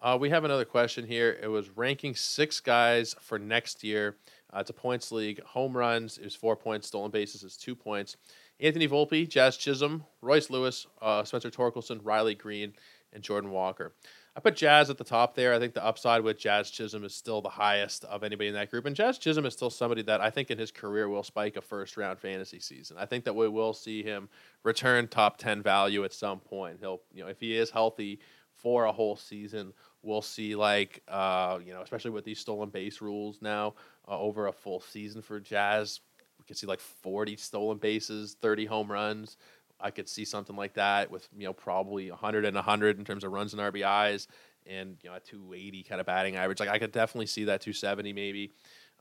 Uh, 0.00 0.16
we 0.18 0.30
have 0.30 0.44
another 0.44 0.64
question 0.64 1.04
here. 1.04 1.36
It 1.42 1.48
was 1.48 1.76
ranking 1.76 2.14
six 2.14 2.60
guys 2.60 3.14
for 3.20 3.38
next 3.38 3.82
year. 3.82 4.16
Uh, 4.52 4.60
it's 4.60 4.70
a 4.70 4.74
points 4.74 5.10
league. 5.10 5.42
Home 5.42 5.76
runs 5.76 6.18
is 6.18 6.34
four 6.34 6.56
points. 6.56 6.86
Stolen 6.86 7.10
bases 7.10 7.42
is 7.42 7.56
two 7.56 7.74
points. 7.74 8.16
Anthony 8.60 8.88
Volpe, 8.88 9.28
Jazz 9.28 9.56
Chisholm, 9.56 10.04
Royce 10.20 10.50
Lewis, 10.50 10.86
uh, 11.00 11.24
Spencer 11.24 11.50
Torkelson, 11.50 12.00
Riley 12.02 12.34
Greene, 12.34 12.72
and 13.12 13.22
Jordan 13.22 13.50
Walker. 13.50 13.92
I 14.38 14.40
put 14.40 14.54
Jazz 14.54 14.88
at 14.88 14.98
the 14.98 15.04
top 15.04 15.34
there. 15.34 15.52
I 15.52 15.58
think 15.58 15.74
the 15.74 15.84
upside 15.84 16.22
with 16.22 16.38
Jazz 16.38 16.70
Chisholm 16.70 17.02
is 17.02 17.12
still 17.12 17.42
the 17.42 17.48
highest 17.48 18.04
of 18.04 18.22
anybody 18.22 18.48
in 18.48 18.54
that 18.54 18.70
group. 18.70 18.86
And 18.86 18.94
Jazz 18.94 19.18
Chisholm 19.18 19.46
is 19.46 19.52
still 19.52 19.70
somebody 19.70 20.02
that 20.02 20.20
I 20.20 20.30
think 20.30 20.52
in 20.52 20.58
his 20.58 20.70
career 20.70 21.08
will 21.08 21.24
spike 21.24 21.56
a 21.56 21.60
first 21.60 21.96
round 21.96 22.20
fantasy 22.20 22.60
season. 22.60 22.96
I 23.00 23.06
think 23.06 23.24
that 23.24 23.34
we 23.34 23.48
will 23.48 23.72
see 23.72 24.04
him 24.04 24.28
return 24.62 25.08
top 25.08 25.38
10 25.38 25.62
value 25.62 26.04
at 26.04 26.12
some 26.12 26.38
point. 26.38 26.78
He'll, 26.78 27.00
you 27.12 27.24
know, 27.24 27.28
if 27.28 27.40
he 27.40 27.56
is 27.56 27.70
healthy 27.70 28.20
for 28.54 28.84
a 28.84 28.92
whole 28.92 29.16
season, 29.16 29.72
we'll 30.02 30.22
see 30.22 30.54
like, 30.54 31.02
uh, 31.08 31.58
you 31.64 31.72
know, 31.72 31.82
especially 31.82 32.12
with 32.12 32.24
these 32.24 32.38
stolen 32.38 32.68
base 32.68 33.00
rules 33.00 33.38
now 33.42 33.74
uh, 34.06 34.18
over 34.18 34.46
a 34.46 34.52
full 34.52 34.80
season 34.80 35.20
for 35.20 35.40
Jazz, 35.40 36.00
could 36.48 36.56
see 36.56 36.66
like 36.66 36.80
40 36.80 37.36
stolen 37.36 37.78
bases, 37.78 38.36
30 38.40 38.66
home 38.66 38.90
runs. 38.90 39.36
I 39.80 39.90
could 39.90 40.08
see 40.08 40.24
something 40.24 40.56
like 40.56 40.74
that 40.74 41.10
with 41.10 41.28
you 41.36 41.44
know 41.44 41.52
probably 41.52 42.10
100 42.10 42.44
and 42.44 42.56
100 42.56 42.98
in 42.98 43.04
terms 43.04 43.22
of 43.22 43.32
runs 43.32 43.52
and 43.54 43.62
RBIs, 43.62 44.26
and 44.66 44.96
you 45.02 45.10
know 45.10 45.16
a 45.16 45.20
280 45.20 45.84
kind 45.84 46.00
of 46.00 46.06
batting 46.06 46.36
average. 46.36 46.58
Like 46.58 46.68
I 46.68 46.78
could 46.78 46.92
definitely 46.92 47.26
see 47.26 47.44
that 47.44 47.60
270 47.60 48.12
maybe. 48.12 48.52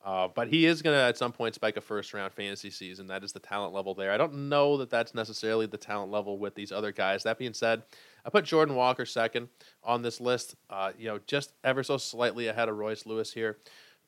Uh, 0.05 0.27
but 0.33 0.47
he 0.47 0.65
is 0.65 0.81
going 0.81 0.95
to 0.95 1.01
at 1.01 1.17
some 1.17 1.31
point 1.31 1.55
spike 1.55 1.75
a 1.75 1.81
first 1.81 2.13
round 2.13 2.31
fantasy 2.31 2.69
season. 2.69 3.07
That 3.07 3.23
is 3.23 3.33
the 3.33 3.39
talent 3.39 3.73
level 3.73 3.93
there. 3.93 4.11
I 4.11 4.17
don't 4.17 4.47
know 4.47 4.77
that 4.77 4.89
that's 4.89 5.13
necessarily 5.13 5.65
the 5.65 5.77
talent 5.77 6.11
level 6.11 6.37
with 6.37 6.55
these 6.55 6.71
other 6.71 6.91
guys. 6.91 7.23
That 7.23 7.37
being 7.37 7.53
said, 7.53 7.83
I 8.23 8.29
put 8.29 8.45
Jordan 8.45 8.75
Walker 8.75 9.05
second 9.05 9.49
on 9.83 10.03
this 10.03 10.21
list. 10.21 10.55
Uh, 10.69 10.91
you 10.97 11.07
know, 11.07 11.19
just 11.25 11.53
ever 11.63 11.83
so 11.83 11.97
slightly 11.97 12.47
ahead 12.47 12.69
of 12.69 12.77
Royce 12.77 13.05
Lewis 13.05 13.33
here. 13.33 13.57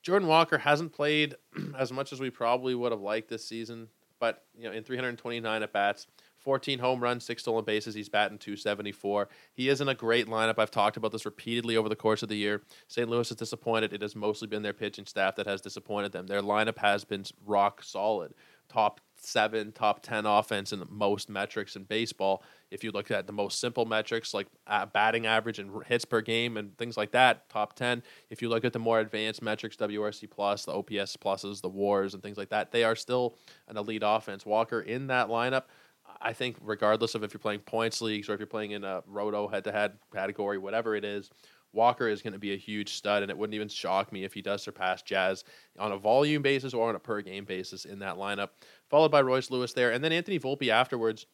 Jordan 0.01 0.27
Walker 0.27 0.57
hasn't 0.57 0.93
played 0.93 1.35
as 1.77 1.91
much 1.91 2.13
as 2.13 2.19
we 2.19 2.29
probably 2.29 2.75
would 2.75 2.91
have 2.91 3.01
liked 3.01 3.29
this 3.29 3.45
season, 3.45 3.87
but 4.19 4.43
you 4.57 4.65
know, 4.65 4.71
in 4.71 4.83
329 4.83 5.63
at 5.63 5.73
bats, 5.73 6.07
14 6.39 6.79
home 6.79 7.01
runs, 7.01 7.25
six 7.25 7.41
stolen 7.41 7.65
bases. 7.65 7.93
He's 7.93 8.09
batting 8.09 8.37
274. 8.37 9.27
He 9.53 9.69
is 9.69 9.81
in 9.81 9.89
a 9.89 9.95
great 9.95 10.27
lineup. 10.27 10.57
I've 10.57 10.71
talked 10.71 10.97
about 10.97 11.11
this 11.11 11.25
repeatedly 11.25 11.75
over 11.75 11.89
the 11.89 11.95
course 11.95 12.23
of 12.23 12.29
the 12.29 12.37
year. 12.37 12.61
St. 12.87 13.09
Louis 13.09 13.29
is 13.29 13.37
disappointed. 13.37 13.93
It 13.93 14.01
has 14.01 14.15
mostly 14.15 14.47
been 14.47 14.63
their 14.63 14.73
pitching 14.73 15.05
staff 15.05 15.35
that 15.35 15.47
has 15.47 15.61
disappointed 15.61 16.11
them. 16.11 16.27
Their 16.27 16.41
lineup 16.41 16.77
has 16.77 17.03
been 17.03 17.25
rock 17.45 17.83
solid. 17.83 18.33
Top 18.69 19.01
seven, 19.21 19.71
top 19.71 20.01
10 20.01 20.25
offense 20.25 20.73
in 20.73 20.83
most 20.89 21.29
metrics 21.29 21.75
in 21.75 21.83
baseball. 21.83 22.43
If 22.71 22.83
you 22.83 22.91
look 22.91 23.11
at 23.11 23.27
the 23.27 23.33
most 23.33 23.59
simple 23.59 23.85
metrics 23.85 24.33
like 24.33 24.47
uh, 24.67 24.85
batting 24.85 25.25
average 25.25 25.59
and 25.59 25.83
hits 25.85 26.05
per 26.05 26.21
game 26.21 26.57
and 26.57 26.77
things 26.77 26.97
like 26.97 27.11
that, 27.11 27.49
top 27.49 27.73
10. 27.73 28.03
If 28.29 28.41
you 28.41 28.49
look 28.49 28.65
at 28.65 28.73
the 28.73 28.79
more 28.79 28.99
advanced 28.99 29.41
metrics, 29.41 29.75
WRC 29.77 30.29
plus, 30.29 30.65
the 30.65 30.73
OPS 30.73 31.17
pluses, 31.17 31.61
the 31.61 31.69
wars, 31.69 32.13
and 32.13 32.23
things 32.23 32.37
like 32.37 32.49
that, 32.49 32.71
they 32.71 32.83
are 32.83 32.95
still 32.95 33.35
an 33.67 33.77
elite 33.77 34.03
offense. 34.05 34.45
Walker 34.45 34.81
in 34.81 35.07
that 35.07 35.27
lineup 35.27 35.63
I 36.21 36.33
think 36.33 36.57
regardless 36.61 37.15
of 37.15 37.23
if 37.23 37.33
you're 37.33 37.39
playing 37.39 37.61
points 37.61 38.01
leagues 38.01 38.29
or 38.29 38.33
if 38.33 38.39
you're 38.39 38.47
playing 38.47 38.71
in 38.71 38.83
a 38.83 39.03
roto 39.07 39.47
head 39.47 39.63
to 39.65 39.71
head 39.71 39.93
category, 40.13 40.57
whatever 40.57 40.95
it 40.95 41.05
is, 41.05 41.29
Walker 41.71 42.07
is 42.07 42.21
going 42.21 42.33
to 42.33 42.39
be 42.39 42.53
a 42.53 42.57
huge 42.57 42.93
stud, 42.93 43.21
and 43.21 43.29
it 43.29 43.37
wouldn't 43.37 43.53
even 43.53 43.67
shock 43.67 44.11
me 44.11 44.23
if 44.23 44.33
he 44.33 44.41
does 44.41 44.63
surpass 44.63 45.01
Jazz 45.01 45.43
on 45.77 45.91
a 45.91 45.97
volume 45.97 46.41
basis 46.41 46.73
or 46.73 46.89
on 46.89 46.95
a 46.95 46.99
per 46.99 47.21
game 47.21 47.45
basis 47.45 47.85
in 47.85 47.99
that 47.99 48.15
lineup. 48.15 48.49
Followed 48.89 49.11
by 49.11 49.21
Royce 49.21 49.51
Lewis 49.51 49.73
there, 49.73 49.91
and 49.91 50.03
then 50.03 50.11
Anthony 50.11 50.39
Volpe 50.39 50.69
afterwards. 50.69 51.25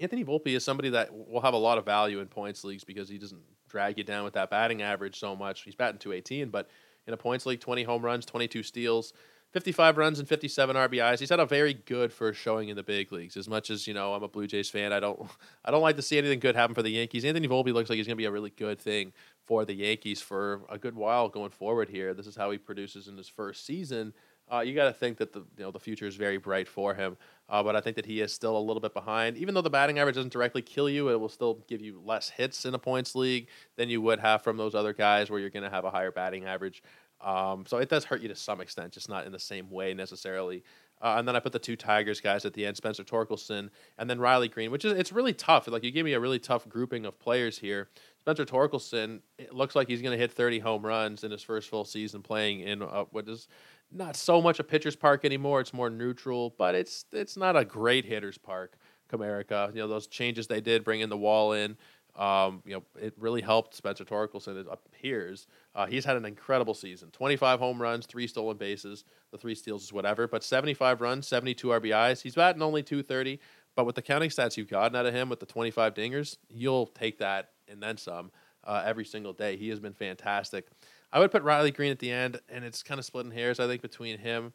Anthony 0.00 0.24
Volpe 0.24 0.54
is 0.54 0.64
somebody 0.64 0.90
that 0.90 1.10
will 1.12 1.40
have 1.40 1.54
a 1.54 1.58
lot 1.58 1.76
of 1.76 1.84
value 1.84 2.20
in 2.20 2.28
points 2.28 2.62
leagues 2.62 2.84
because 2.84 3.08
he 3.08 3.18
doesn't 3.18 3.42
drag 3.68 3.98
you 3.98 4.04
down 4.04 4.24
with 4.24 4.34
that 4.34 4.48
batting 4.48 4.80
average 4.80 5.18
so 5.18 5.34
much. 5.34 5.62
He's 5.62 5.74
batting 5.74 5.98
218, 5.98 6.50
but 6.50 6.68
in 7.06 7.14
a 7.14 7.16
points 7.16 7.46
league, 7.46 7.60
20 7.60 7.82
home 7.82 8.04
runs, 8.04 8.24
22 8.24 8.62
steals. 8.62 9.12
55 9.52 9.96
runs 9.96 10.18
and 10.18 10.28
57 10.28 10.76
RBIs. 10.76 11.20
He's 11.20 11.30
had 11.30 11.40
a 11.40 11.46
very 11.46 11.72
good 11.72 12.12
first 12.12 12.38
showing 12.38 12.68
in 12.68 12.76
the 12.76 12.82
big 12.82 13.10
leagues. 13.10 13.36
As 13.36 13.48
much 13.48 13.70
as 13.70 13.86
you 13.86 13.94
know, 13.94 14.12
I'm 14.12 14.22
a 14.22 14.28
Blue 14.28 14.46
Jays 14.46 14.68
fan. 14.68 14.92
I 14.92 15.00
don't, 15.00 15.20
I 15.64 15.70
don't 15.70 15.82
like 15.82 15.96
to 15.96 16.02
see 16.02 16.18
anything 16.18 16.38
good 16.38 16.54
happen 16.54 16.74
for 16.74 16.82
the 16.82 16.90
Yankees. 16.90 17.24
Anthony 17.24 17.48
Volpe 17.48 17.72
looks 17.72 17.88
like 17.88 17.96
he's 17.96 18.06
going 18.06 18.16
to 18.16 18.20
be 18.20 18.26
a 18.26 18.30
really 18.30 18.50
good 18.50 18.78
thing 18.78 19.12
for 19.46 19.64
the 19.64 19.74
Yankees 19.74 20.20
for 20.20 20.62
a 20.68 20.78
good 20.78 20.94
while 20.94 21.28
going 21.28 21.50
forward. 21.50 21.88
Here, 21.88 22.12
this 22.12 22.26
is 22.26 22.36
how 22.36 22.50
he 22.50 22.58
produces 22.58 23.08
in 23.08 23.16
his 23.16 23.28
first 23.28 23.64
season. 23.64 24.12
Uh, 24.50 24.60
you 24.60 24.74
got 24.74 24.86
to 24.86 24.92
think 24.92 25.18
that 25.18 25.32
the 25.32 25.40
you 25.40 25.64
know 25.64 25.70
the 25.70 25.78
future 25.78 26.06
is 26.06 26.16
very 26.16 26.38
bright 26.38 26.68
for 26.68 26.94
him. 26.94 27.16
Uh, 27.50 27.62
but 27.62 27.74
I 27.74 27.80
think 27.80 27.96
that 27.96 28.06
he 28.06 28.20
is 28.20 28.32
still 28.32 28.56
a 28.56 28.60
little 28.60 28.80
bit 28.80 28.92
behind. 28.92 29.36
Even 29.38 29.54
though 29.54 29.62
the 29.62 29.70
batting 29.70 29.98
average 29.98 30.16
doesn't 30.16 30.32
directly 30.32 30.60
kill 30.60 30.88
you, 30.88 31.08
it 31.08 31.18
will 31.18 31.28
still 31.30 31.64
give 31.66 31.80
you 31.80 32.00
less 32.04 32.28
hits 32.28 32.66
in 32.66 32.74
a 32.74 32.78
points 32.78 33.14
league 33.14 33.48
than 33.76 33.88
you 33.88 34.02
would 34.02 34.20
have 34.20 34.42
from 34.42 34.58
those 34.58 34.74
other 34.74 34.92
guys 34.92 35.30
where 35.30 35.40
you're 35.40 35.48
going 35.48 35.62
to 35.62 35.70
have 35.70 35.84
a 35.84 35.90
higher 35.90 36.10
batting 36.10 36.44
average. 36.44 36.82
Um, 37.20 37.64
so 37.66 37.78
it 37.78 37.88
does 37.88 38.04
hurt 38.04 38.20
you 38.22 38.28
to 38.28 38.36
some 38.36 38.60
extent, 38.60 38.92
just 38.92 39.08
not 39.08 39.26
in 39.26 39.32
the 39.32 39.38
same 39.38 39.70
way 39.70 39.92
necessarily. 39.94 40.62
Uh, 41.00 41.16
and 41.18 41.28
then 41.28 41.36
I 41.36 41.40
put 41.40 41.52
the 41.52 41.58
two 41.58 41.76
Tigers 41.76 42.20
guys 42.20 42.44
at 42.44 42.54
the 42.54 42.66
end, 42.66 42.76
Spencer 42.76 43.04
Torkelson 43.04 43.70
and 43.98 44.10
then 44.10 44.18
Riley 44.18 44.48
Greene, 44.48 44.70
which 44.70 44.84
is 44.84 44.92
it's 44.92 45.12
really 45.12 45.32
tough. 45.32 45.68
Like 45.68 45.84
you 45.84 45.90
gave 45.90 46.04
me 46.04 46.12
a 46.14 46.20
really 46.20 46.38
tough 46.38 46.68
grouping 46.68 47.06
of 47.06 47.18
players 47.18 47.58
here. 47.58 47.88
Spencer 48.20 48.44
Torkelson, 48.44 49.20
it 49.38 49.54
looks 49.54 49.76
like 49.76 49.88
he's 49.88 50.02
going 50.02 50.12
to 50.12 50.18
hit 50.18 50.32
30 50.32 50.58
home 50.58 50.84
runs 50.84 51.24
in 51.24 51.30
his 51.30 51.42
first 51.42 51.68
full 51.68 51.84
season 51.84 52.22
playing 52.22 52.60
in 52.60 52.82
uh, 52.82 53.04
what 53.10 53.28
is 53.28 53.48
not 53.90 54.16
so 54.16 54.42
much 54.42 54.58
a 54.58 54.64
pitcher's 54.64 54.96
park 54.96 55.24
anymore. 55.24 55.60
It's 55.60 55.72
more 55.72 55.90
neutral, 55.90 56.54
but 56.58 56.74
it's 56.74 57.06
it's 57.12 57.36
not 57.36 57.56
a 57.56 57.64
great 57.64 58.04
hitter's 58.04 58.38
park. 58.38 58.76
Comerica, 59.10 59.74
you 59.74 59.80
know 59.80 59.88
those 59.88 60.06
changes 60.06 60.46
they 60.46 60.60
did, 60.60 60.84
bringing 60.84 61.08
the 61.08 61.16
wall 61.16 61.52
in. 61.52 61.76
Um, 62.14 62.62
you 62.66 62.74
know, 62.74 62.82
it 63.00 63.14
really 63.16 63.40
helped 63.40 63.74
Spencer 63.74 64.04
Torkelson. 64.04 64.60
It 64.60 64.66
appears 64.70 65.46
uh, 65.78 65.86
he's 65.86 66.04
had 66.04 66.16
an 66.16 66.24
incredible 66.24 66.74
season: 66.74 67.08
25 67.12 67.60
home 67.60 67.80
runs, 67.80 68.04
three 68.04 68.26
stolen 68.26 68.56
bases, 68.56 69.04
the 69.30 69.38
three 69.38 69.54
steals 69.54 69.84
is 69.84 69.92
whatever, 69.92 70.26
but 70.26 70.42
75 70.42 71.00
runs, 71.00 71.28
72 71.28 71.68
RBIs. 71.68 72.20
He's 72.20 72.34
batting 72.34 72.62
only 72.62 72.82
230, 72.82 73.38
but 73.76 73.86
with 73.86 73.94
the 73.94 74.02
counting 74.02 74.28
stats 74.28 74.56
you've 74.56 74.68
gotten 74.68 74.96
out 74.96 75.06
of 75.06 75.14
him 75.14 75.28
with 75.28 75.38
the 75.38 75.46
25 75.46 75.94
dingers, 75.94 76.36
you'll 76.48 76.88
take 76.88 77.18
that 77.18 77.50
and 77.68 77.80
then 77.80 77.96
some 77.96 78.32
uh, 78.64 78.82
every 78.84 79.04
single 79.04 79.32
day. 79.32 79.56
He 79.56 79.68
has 79.68 79.78
been 79.78 79.92
fantastic. 79.92 80.66
I 81.12 81.20
would 81.20 81.30
put 81.30 81.44
Riley 81.44 81.70
Greene 81.70 81.92
at 81.92 82.00
the 82.00 82.10
end, 82.10 82.40
and 82.48 82.64
it's 82.64 82.82
kind 82.82 82.98
of 82.98 83.04
splitting 83.04 83.30
hairs, 83.30 83.60
I 83.60 83.68
think, 83.68 83.80
between 83.80 84.18
him 84.18 84.52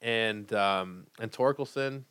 and 0.00 0.52
um, 0.52 1.06
and 1.18 1.32
Torkelson 1.32 2.04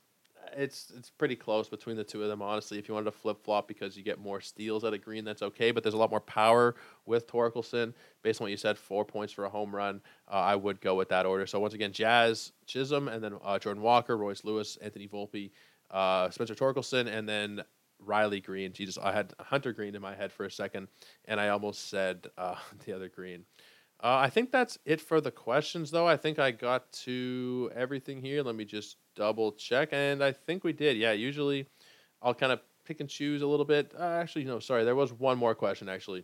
it's 0.55 0.91
it's 0.95 1.09
pretty 1.09 1.35
close 1.35 1.69
between 1.69 1.95
the 1.95 2.03
two 2.03 2.21
of 2.21 2.29
them. 2.29 2.41
Honestly, 2.41 2.77
if 2.77 2.87
you 2.87 2.93
wanted 2.93 3.05
to 3.05 3.11
flip 3.11 3.43
flop 3.43 3.67
because 3.67 3.95
you 3.97 4.03
get 4.03 4.19
more 4.19 4.41
steals 4.41 4.83
at 4.83 4.93
a 4.93 4.97
green, 4.97 5.23
that's 5.25 5.41
okay. 5.41 5.71
But 5.71 5.83
there's 5.83 5.93
a 5.93 5.97
lot 5.97 6.09
more 6.09 6.19
power 6.19 6.75
with 7.05 7.27
Torkelson. 7.27 7.93
Based 8.21 8.41
on 8.41 8.45
what 8.45 8.51
you 8.51 8.57
said, 8.57 8.77
four 8.77 9.05
points 9.05 9.33
for 9.33 9.45
a 9.45 9.49
home 9.49 9.75
run. 9.75 10.01
Uh, 10.29 10.35
I 10.35 10.55
would 10.55 10.81
go 10.81 10.95
with 10.95 11.09
that 11.09 11.25
order. 11.25 11.45
So 11.45 11.59
once 11.59 11.73
again, 11.73 11.93
Jazz, 11.93 12.51
Chisholm, 12.65 13.07
and 13.07 13.23
then 13.23 13.33
uh, 13.43 13.59
Jordan 13.59 13.83
Walker, 13.83 14.17
Royce 14.17 14.43
Lewis, 14.43 14.77
Anthony 14.81 15.07
Volpe, 15.07 15.51
uh, 15.91 16.29
Spencer 16.29 16.55
Torkelson, 16.55 17.07
and 17.07 17.27
then 17.27 17.63
Riley 17.99 18.39
Greene. 18.39 18.73
Jesus, 18.73 18.97
I 18.97 19.11
had 19.11 19.33
Hunter 19.39 19.73
Greene 19.73 19.95
in 19.95 20.01
my 20.01 20.15
head 20.15 20.31
for 20.31 20.45
a 20.45 20.51
second, 20.51 20.87
and 21.25 21.39
I 21.39 21.49
almost 21.49 21.89
said 21.89 22.27
uh, 22.37 22.55
the 22.85 22.93
other 22.93 23.09
Green. 23.09 23.45
Uh, 24.01 24.17
I 24.17 24.29
think 24.29 24.51
that's 24.51 24.79
it 24.85 25.01
for 25.01 25.19
the 25.19 25.31
questions, 25.31 25.91
though. 25.91 26.07
I 26.07 26.15
think 26.15 26.39
I 26.39 26.51
got 26.51 26.89
to 27.03 27.69
everything 27.75 28.21
here. 28.21 28.43
Let 28.43 28.55
me 28.55 28.63
just 28.63 28.95
double 29.19 29.51
check, 29.51 29.89
and 29.91 30.23
I 30.23 30.31
think 30.31 30.63
we 30.63 30.71
did. 30.71 30.95
Yeah, 30.95 31.11
usually 31.11 31.67
I'll 32.21 32.33
kind 32.33 32.53
of 32.53 32.61
pick 32.85 33.01
and 33.01 33.09
choose 33.09 33.41
a 33.41 33.47
little 33.47 33.65
bit. 33.65 33.93
Uh, 33.93 34.01
actually, 34.01 34.45
no, 34.45 34.59
sorry, 34.59 34.85
there 34.85 34.95
was 34.95 35.11
one 35.11 35.37
more 35.37 35.53
question 35.53 35.89
actually. 35.89 36.23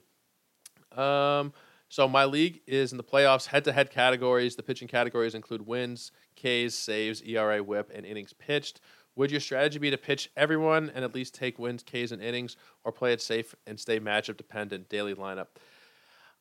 Um, 0.94 1.52
so 1.90 2.08
my 2.08 2.24
league 2.24 2.62
is 2.66 2.94
in 2.94 2.98
the 2.98 3.04
playoffs. 3.04 3.48
Head-to-head 3.48 3.92
categories. 3.92 4.56
The 4.56 4.64
pitching 4.64 4.88
categories 4.88 5.36
include 5.36 5.68
wins, 5.68 6.14
Ks, 6.38 6.74
saves, 6.74 7.22
ERA, 7.22 7.62
WHIP, 7.62 7.92
and 7.94 8.06
innings 8.06 8.34
pitched. 8.34 8.80
Would 9.18 9.30
your 9.30 9.42
strategy 9.42 9.78
be 9.78 9.92
to 9.92 9.98
pitch 9.98 10.32
everyone 10.38 10.90
and 10.96 11.04
at 11.04 11.14
least 11.14 11.36
take 11.36 11.60
wins, 11.60 11.84
Ks, 11.84 12.12
and 12.12 12.22
innings, 12.22 12.56
or 12.86 12.94
play 12.94 13.12
it 13.12 13.22
safe 13.22 13.54
and 13.68 13.78
stay 13.78 14.00
matchup 14.00 14.38
dependent 14.38 14.90
daily 14.90 15.14
lineup? 15.14 15.48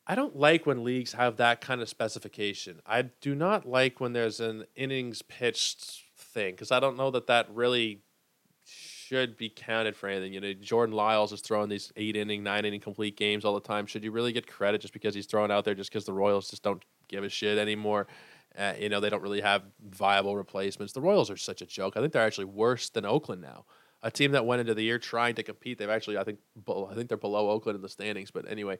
I 0.07 0.15
don't 0.15 0.35
like 0.37 0.65
when 0.65 0.83
leagues 0.83 1.13
have 1.13 1.37
that 1.37 1.61
kind 1.61 1.81
of 1.81 1.89
specification. 1.89 2.79
I 2.85 3.03
do 3.03 3.35
not 3.35 3.67
like 3.67 3.99
when 3.99 4.13
there's 4.13 4.39
an 4.39 4.65
innings 4.75 5.21
pitched 5.21 6.04
thing 6.17 6.53
because 6.53 6.71
I 6.71 6.79
don't 6.79 6.97
know 6.97 7.11
that 7.11 7.27
that 7.27 7.47
really 7.53 8.01
should 8.65 9.37
be 9.37 9.49
counted 9.49 9.95
for 9.95 10.09
anything. 10.09 10.33
You 10.33 10.41
know, 10.41 10.53
Jordan 10.53 10.95
Lyles 10.95 11.31
is 11.31 11.41
throwing 11.41 11.69
these 11.69 11.91
eight 11.95 12.15
inning, 12.15 12.43
nine 12.43 12.65
inning 12.65 12.79
complete 12.79 13.17
games 13.17 13.45
all 13.45 13.53
the 13.53 13.59
time. 13.59 13.85
Should 13.85 14.03
you 14.03 14.11
really 14.11 14.33
get 14.33 14.47
credit 14.47 14.81
just 14.81 14.93
because 14.93 15.13
he's 15.13 15.27
throwing 15.27 15.51
out 15.51 15.65
there 15.65 15.75
just 15.75 15.91
because 15.91 16.05
the 16.05 16.13
Royals 16.13 16.49
just 16.49 16.63
don't 16.63 16.83
give 17.07 17.23
a 17.23 17.29
shit 17.29 17.57
anymore? 17.57 18.07
Uh, 18.57 18.73
you 18.79 18.89
know, 18.89 18.99
they 18.99 19.09
don't 19.09 19.21
really 19.21 19.41
have 19.41 19.63
viable 19.89 20.35
replacements. 20.35 20.93
The 20.93 21.01
Royals 21.01 21.29
are 21.29 21.37
such 21.37 21.61
a 21.61 21.65
joke. 21.65 21.97
I 21.97 21.99
think 21.99 22.13
they're 22.13 22.25
actually 22.25 22.45
worse 22.45 22.89
than 22.89 23.05
Oakland 23.05 23.41
now. 23.41 23.65
A 24.01 24.09
team 24.09 24.31
that 24.31 24.45
went 24.45 24.61
into 24.61 24.73
the 24.73 24.83
year 24.83 24.99
trying 24.99 25.35
to 25.35 25.43
compete, 25.43 25.77
they've 25.77 25.89
actually, 25.89 26.17
I 26.17 26.23
think, 26.23 26.39
I 26.67 26.93
think 26.93 27.09
they're 27.09 27.17
below 27.17 27.49
Oakland 27.49 27.75
in 27.75 27.81
the 27.81 27.89
standings. 27.89 28.31
But 28.31 28.49
anyway, 28.49 28.79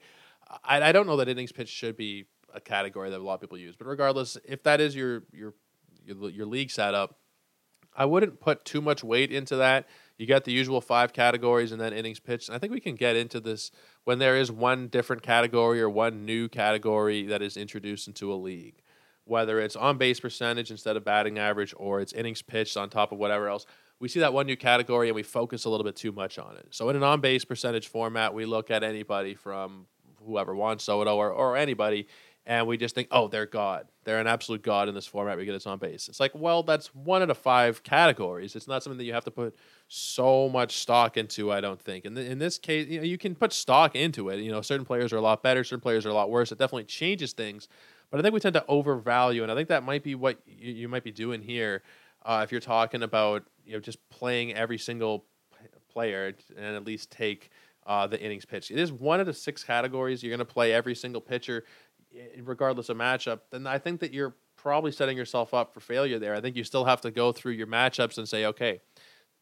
I, 0.64 0.82
I 0.82 0.92
don't 0.92 1.08
know 1.08 1.18
that 1.18 1.28
innings 1.28 1.52
pitch 1.52 1.70
should 1.70 1.98
be 1.98 2.26
a 2.54 2.62
category 2.62 3.10
that 3.10 3.20
a 3.20 3.24
lot 3.24 3.36
of 3.36 3.42
people 3.42 3.58
use. 3.58 3.76
But 3.76 3.88
regardless, 3.88 4.38
if 4.46 4.64
that 4.64 4.80
is 4.80 4.96
your 4.96 5.24
your 5.32 5.54
your, 6.06 6.30
your 6.30 6.46
league 6.46 6.72
setup, 6.72 7.18
I 7.96 8.06
wouldn't 8.06 8.40
put 8.40 8.66
too 8.66 8.82
much 8.82 9.04
weight 9.04 9.32
into 9.32 9.56
that. 9.58 9.88
You 10.18 10.26
got 10.26 10.46
the 10.46 10.52
usual 10.52 10.82
five 10.82 11.14
categories 11.14 11.72
and 11.72 11.82
then 11.82 11.94
innings 11.94 12.20
pitched. 12.20 12.50
I 12.50 12.58
think 12.58 12.72
we 12.72 12.80
can 12.80 12.96
get 12.96 13.16
into 13.16 13.40
this 13.40 13.72
when 14.06 14.20
there 14.20 14.38
is 14.38 14.52
one 14.52 14.88
different 14.88 15.24
category 15.24 15.82
or 15.82 15.90
one 15.90 16.26
new 16.26 16.48
category 16.48 17.26
that 17.28 17.42
is 17.42 17.58
introduced 17.58 18.08
into 18.08 18.32
a 18.32 18.36
league, 18.36 18.82
whether 19.26 19.60
it's 19.60 19.76
on 19.76 19.98
base 19.98 20.20
percentage 20.20 20.72
instead 20.72 20.96
of 20.96 21.04
batting 21.04 21.38
average 21.38 21.74
or 21.78 22.00
it's 22.00 22.14
innings 22.14 22.42
pitched 22.42 22.78
on 22.78 22.90
top 22.90 23.12
of 23.12 23.18
whatever 23.18 23.50
else. 23.50 23.66
We 24.00 24.08
see 24.08 24.20
that 24.22 24.34
one 24.34 24.46
new 24.46 24.58
category 24.58 25.08
and 25.08 25.16
we 25.16 25.24
focus 25.24 25.66
a 25.66 25.70
little 25.70 25.86
bit 25.86 25.96
too 25.96 26.12
much 26.12 26.38
on 26.38 26.56
it. 26.58 26.68
So 26.72 26.90
in 26.90 26.96
an 26.96 27.04
on 27.04 27.22
base 27.22 27.46
percentage 27.46 27.88
format, 27.88 28.34
we 28.34 28.46
look 28.46 28.72
at 28.72 28.84
anybody 28.84 29.36
from 29.36 29.88
whoever 30.26 30.56
Juan 30.56 30.80
Soto 30.80 31.16
or, 31.16 31.30
or 31.30 31.56
anybody, 31.56 32.08
and 32.48 32.68
we 32.68 32.78
just 32.78 32.94
think, 32.94 33.08
oh, 33.10 33.28
they're 33.28 33.48
God. 33.48 33.88
They're 34.04 34.20
an 34.20 34.28
absolute 34.28 34.62
God 34.62 34.88
in 34.88 34.94
this 34.94 35.08
format 35.08 35.38
because 35.38 35.56
it's 35.56 35.66
on 35.66 35.80
base. 35.80 36.08
It's 36.08 36.20
like, 36.20 36.32
well, 36.36 36.62
that's 36.62 36.94
one 36.94 37.24
out 37.24 37.32
of 37.32 37.40
five 37.40 37.82
categories. 37.82 38.56
It's 38.56 38.68
not 38.68 38.84
something 38.84 39.00
that 39.00 39.04
you 39.04 39.14
have 39.14 39.26
to 39.26 39.32
put 39.32 39.56
so 39.88 40.48
much 40.48 40.78
stock 40.78 41.18
into, 41.18 41.52
I 41.52 41.60
don't 41.60 41.82
think. 41.82 42.06
And 42.06 42.16
in, 42.18 42.34
in 42.34 42.38
this 42.38 42.60
case, 42.60 42.88
you 42.88 43.00
know, 43.00 43.06
you 43.06 43.18
can 43.18 43.34
put 43.34 43.52
stock 43.52 43.96
into 43.96 44.30
it. 44.30 44.40
You 44.42 44.52
know, 44.52 44.62
certain 44.62 44.86
players 44.86 45.12
are 45.12 45.18
a 45.18 45.22
lot 45.22 45.42
better, 45.42 45.64
certain 45.64 45.82
players 45.82 46.06
are 46.06 46.10
a 46.10 46.14
lot 46.14 46.30
worse. 46.30 46.52
It 46.52 46.60
definitely 46.60 46.84
changes 46.84 47.34
things. 47.34 47.68
But 48.12 48.20
I 48.20 48.24
think 48.24 48.36
we 48.36 48.40
tend 48.40 48.54
to 48.54 48.66
overvalue, 48.68 49.42
and 49.42 49.52
I 49.52 49.56
think 49.56 49.70
that 49.70 49.84
might 49.84 50.04
be 50.04 50.14
what 50.14 50.38
you, 50.46 50.72
you 50.72 50.88
might 50.88 51.04
be 51.04 51.12
doing 51.12 51.42
here 51.42 51.82
uh, 52.24 52.42
if 52.44 52.52
you're 52.52 52.62
talking 52.62 53.02
about 53.02 53.44
you 53.66 53.74
know 53.74 53.80
just 53.80 53.98
playing 54.10 54.54
every 54.54 54.78
single 54.78 55.26
player 55.92 56.36
and 56.56 56.76
at 56.76 56.86
least 56.86 57.10
take– 57.10 57.50
uh, 57.86 58.08
the 58.08 58.20
innings 58.20 58.46
pitched. 58.46 58.72
It 58.72 58.80
is 58.80 58.92
one 58.92 59.20
of 59.20 59.26
the 59.26 59.34
six 59.34 59.64
categories. 59.64 60.24
You're 60.24 60.32
going 60.32 60.46
to 60.46 60.54
play 60.54 60.74
every 60.74 60.96
single 60.96 61.22
pitcher, 61.22 61.66
regardless 62.42 62.90
of 62.90 62.98
matchup. 62.98 63.42
Then 63.52 63.68
I 63.68 63.78
think 63.78 64.00
that 64.02 64.14
you're 64.14 64.36
probably 64.58 64.92
setting 64.92 65.18
yourself 65.18 65.54
up 65.54 65.74
for 65.74 65.80
failure 65.80 66.18
there. 66.18 66.34
I 66.34 66.42
think 66.42 66.56
you 66.56 66.64
still 66.64 66.86
have 66.86 67.02
to 67.02 67.12
go 67.12 67.32
through 67.32 67.54
your 67.54 67.68
matchups 67.68 68.18
and 68.18 68.28
say, 68.28 68.46
okay, 68.46 68.82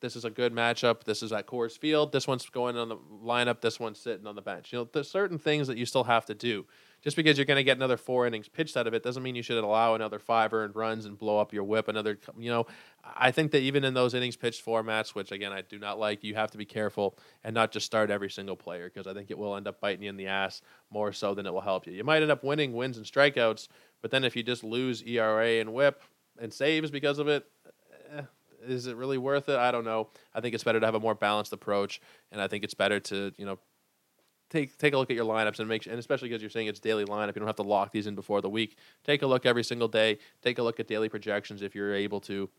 this 0.04 0.18
is 0.18 0.26
a 0.26 0.30
good 0.30 0.52
matchup. 0.54 1.06
This 1.06 1.24
is 1.24 1.32
at 1.32 1.48
Coors 1.48 1.78
Field. 1.78 2.12
This 2.12 2.28
one's 2.28 2.46
going 2.50 2.76
on 2.76 2.90
the 2.90 2.98
lineup. 2.98 3.62
This 3.62 3.80
one's 3.80 3.98
sitting 3.98 4.28
on 4.28 4.36
the 4.36 4.42
bench. 4.42 4.74
You 4.74 4.80
know, 4.80 4.90
there's 4.92 5.10
certain 5.10 5.40
things 5.40 5.66
that 5.68 5.78
you 5.78 5.86
still 5.86 6.04
have 6.04 6.26
to 6.26 6.34
do 6.34 6.66
just 7.02 7.16
because 7.16 7.38
you're 7.38 7.46
going 7.46 7.56
to 7.56 7.64
get 7.64 7.78
another 7.78 7.96
four 7.96 8.28
innings 8.28 8.50
pitched 8.50 8.76
out 8.76 8.86
of 8.86 8.94
it 8.94 9.02
doesn't 9.02 9.24
mean 9.24 9.34
you 9.34 9.42
should 9.42 9.64
allow 9.64 9.96
another 9.96 10.20
five 10.20 10.52
earned 10.52 10.76
runs 10.76 11.06
and 11.06 11.18
blow 11.18 11.40
up 11.40 11.54
your 11.54 11.64
whip. 11.64 11.88
Another, 11.88 12.20
you 12.38 12.52
know, 12.52 12.68
I 13.16 13.32
think 13.32 13.52
that 13.52 13.62
even 13.62 13.86
in 13.86 13.94
those 13.94 14.14
innings 14.14 14.36
pitched 14.36 14.66
formats, 14.66 15.16
which 15.16 15.32
again 15.32 15.54
I 15.54 15.62
do 15.62 15.80
not 15.80 15.98
like, 15.98 16.22
you 16.22 16.36
have 16.36 16.52
to 16.52 16.58
be 16.58 16.66
careful 16.66 17.18
and 17.46 17.54
not 17.54 17.72
just 17.72 17.86
start 17.86 18.12
every 18.12 18.30
single 18.30 18.58
player 18.58 18.92
because 18.94 19.08
I 19.08 19.14
think 19.14 19.32
it 19.32 19.38
will 19.38 19.56
end 19.56 19.70
up 19.70 19.80
biting 19.80 20.04
you 20.04 20.10
in 20.10 20.18
the 20.18 20.28
ass 20.28 20.62
more 20.92 21.14
so 21.14 21.34
than 21.34 21.46
it 21.46 21.54
will 21.54 21.62
help 21.62 21.88
you. 21.88 21.94
You 21.94 22.04
might 22.04 22.22
end 22.22 22.30
up 22.30 22.44
winning 22.44 22.74
wins 22.74 22.98
and 22.98 23.06
strikeouts, 23.06 23.70
but 24.02 24.12
then 24.12 24.26
if 24.26 24.36
you 24.36 24.44
just 24.44 24.66
lose 24.66 25.02
ERA 25.02 25.62
and 25.62 25.74
whip 25.74 26.04
and 26.38 26.54
saves 26.54 26.92
because 26.92 27.20
of 27.20 27.30
it, 27.30 27.46
eh, 28.18 28.24
is 28.68 28.88
it 28.88 28.96
really 28.96 29.18
worth 29.18 29.50
it? 29.50 29.58
I 29.58 29.72
don't 29.72 29.86
know. 29.86 30.10
I 30.34 30.42
think 30.42 30.56
it's 30.56 30.64
better 30.64 30.80
to 30.80 30.86
have 30.86 30.96
a 30.96 31.00
more 31.00 31.16
balanced 31.16 31.54
approach, 31.54 32.02
and 32.32 32.42
I 32.42 32.48
think 32.48 32.64
it's 32.64 32.74
better 32.74 33.00
to 33.00 33.32
you 33.38 33.46
know 33.46 33.60
take 34.50 34.78
take 34.78 34.94
a 34.94 34.98
look 34.98 35.10
at 35.10 35.16
your 35.16 35.26
lineups 35.26 35.60
and 35.60 35.68
make 35.68 35.86
and 35.86 35.98
especially 35.98 36.30
because 36.30 36.42
you're 36.42 36.50
saying 36.50 36.68
it's 36.68 36.80
daily 36.80 37.06
lineup, 37.06 37.36
you 37.36 37.40
don't 37.40 37.48
have 37.48 37.56
to 37.58 37.64
lock 37.64 37.92
these 37.92 38.08
in 38.08 38.16
before 38.16 38.42
the 38.42 38.50
week. 38.50 38.78
Take 39.04 39.22
a 39.22 39.28
look 39.28 39.46
every 39.46 39.64
single 39.64 39.88
day. 39.88 40.20
Take 40.42 40.60
a 40.60 40.64
look 40.64 40.80
at 40.80 40.88
daily 40.88 41.10
projections 41.10 41.62
if 41.62 41.76
you're 41.76 41.96
able 41.96 42.22
to, 42.22 42.50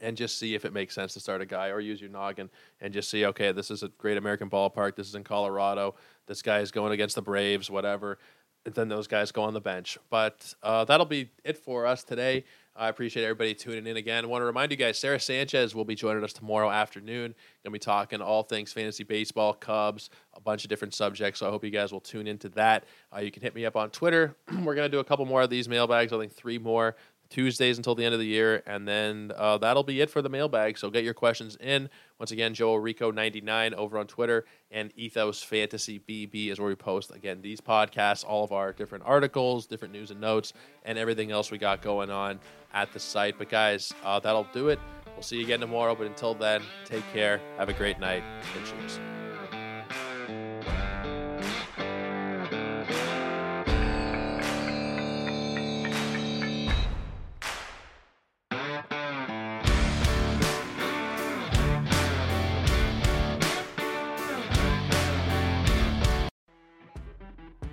and 0.00 0.16
just 0.16 0.38
see 0.38 0.54
if 0.54 0.64
it 0.64 0.72
makes 0.72 0.94
sense 0.94 1.12
to 1.14 1.20
start 1.20 1.40
a 1.40 1.46
guy 1.46 1.68
or 1.68 1.80
use 1.80 2.00
your 2.00 2.10
noggin 2.10 2.48
and 2.80 2.94
just 2.94 3.10
see 3.10 3.26
okay, 3.26 3.52
this 3.52 3.70
is 3.70 3.82
a 3.82 3.88
great 3.98 4.16
American 4.16 4.48
ballpark. 4.48 4.96
This 4.96 5.08
is 5.08 5.14
in 5.14 5.24
Colorado. 5.24 5.94
This 6.26 6.42
guy 6.42 6.60
is 6.60 6.70
going 6.70 6.92
against 6.92 7.14
the 7.14 7.22
Braves, 7.22 7.70
whatever. 7.70 8.18
And 8.64 8.74
then 8.74 8.88
those 8.88 9.06
guys 9.06 9.30
go 9.30 9.42
on 9.42 9.54
the 9.54 9.60
bench. 9.60 9.96
But 10.10 10.52
uh, 10.62 10.84
that'll 10.84 11.06
be 11.06 11.30
it 11.44 11.56
for 11.56 11.86
us 11.86 12.02
today. 12.02 12.44
I 12.78 12.88
appreciate 12.88 13.24
everybody 13.24 13.54
tuning 13.54 13.86
in 13.86 13.96
again. 13.96 14.24
I 14.24 14.28
want 14.28 14.42
to 14.42 14.46
remind 14.46 14.70
you 14.70 14.76
guys, 14.76 14.98
Sarah 14.98 15.18
Sanchez 15.18 15.74
will 15.74 15.84
be 15.84 15.94
joining 15.94 16.22
us 16.22 16.32
tomorrow 16.32 16.70
afternoon. 16.70 17.34
Gonna 17.64 17.72
be 17.72 17.78
talking 17.78 18.20
all 18.20 18.42
things 18.42 18.72
fantasy 18.72 19.02
baseball, 19.02 19.54
Cubs, 19.54 20.10
a 20.34 20.40
bunch 20.40 20.64
of 20.64 20.68
different 20.68 20.92
subjects. 20.92 21.40
So 21.40 21.46
I 21.46 21.50
hope 21.50 21.64
you 21.64 21.70
guys 21.70 21.92
will 21.92 22.00
tune 22.00 22.26
into 22.26 22.50
that. 22.50 22.84
Uh, 23.14 23.20
you 23.20 23.30
can 23.30 23.42
hit 23.42 23.54
me 23.54 23.64
up 23.64 23.76
on 23.76 23.90
Twitter. 23.90 24.36
We're 24.62 24.74
gonna 24.74 24.90
do 24.90 24.98
a 24.98 25.04
couple 25.04 25.24
more 25.24 25.42
of 25.42 25.50
these 25.50 25.68
mailbags. 25.68 26.12
I 26.12 26.18
think 26.18 26.32
three 26.32 26.58
more 26.58 26.96
Tuesdays 27.28 27.76
until 27.76 27.94
the 27.94 28.04
end 28.04 28.14
of 28.14 28.20
the 28.20 28.26
year, 28.26 28.62
and 28.66 28.86
then 28.86 29.32
uh, 29.36 29.58
that'll 29.58 29.82
be 29.82 30.00
it 30.00 30.10
for 30.10 30.22
the 30.22 30.28
mailbag. 30.28 30.78
So 30.78 30.90
get 30.90 31.04
your 31.04 31.14
questions 31.14 31.56
in. 31.60 31.88
Once 32.18 32.30
again, 32.30 32.54
Joe 32.54 32.74
Rico 32.76 33.10
ninety 33.10 33.40
nine 33.40 33.74
over 33.74 33.98
on 33.98 34.06
Twitter, 34.06 34.44
and 34.70 34.92
Ethos 34.96 35.42
Fantasy 35.42 35.98
BB 35.98 36.50
is 36.50 36.58
where 36.58 36.68
we 36.68 36.74
post 36.74 37.14
again 37.14 37.40
these 37.42 37.60
podcasts, 37.60 38.24
all 38.24 38.44
of 38.44 38.52
our 38.52 38.72
different 38.72 39.04
articles, 39.06 39.66
different 39.66 39.92
news 39.92 40.10
and 40.10 40.20
notes, 40.20 40.52
and 40.84 40.98
everything 40.98 41.30
else 41.30 41.50
we 41.50 41.58
got 41.58 41.82
going 41.82 42.10
on 42.10 42.40
at 42.72 42.92
the 42.92 43.00
site. 43.00 43.36
But 43.38 43.48
guys, 43.48 43.92
uh, 44.04 44.20
that'll 44.20 44.48
do 44.52 44.68
it. 44.68 44.78
We'll 45.14 45.22
see 45.22 45.36
you 45.36 45.44
again 45.44 45.60
tomorrow. 45.60 45.94
But 45.94 46.06
until 46.06 46.34
then, 46.34 46.62
take 46.84 47.04
care. 47.12 47.40
Have 47.58 47.68
a 47.68 47.72
great 47.72 47.98
night. 47.98 48.22
And 48.56 48.66
cheers. 48.66 49.00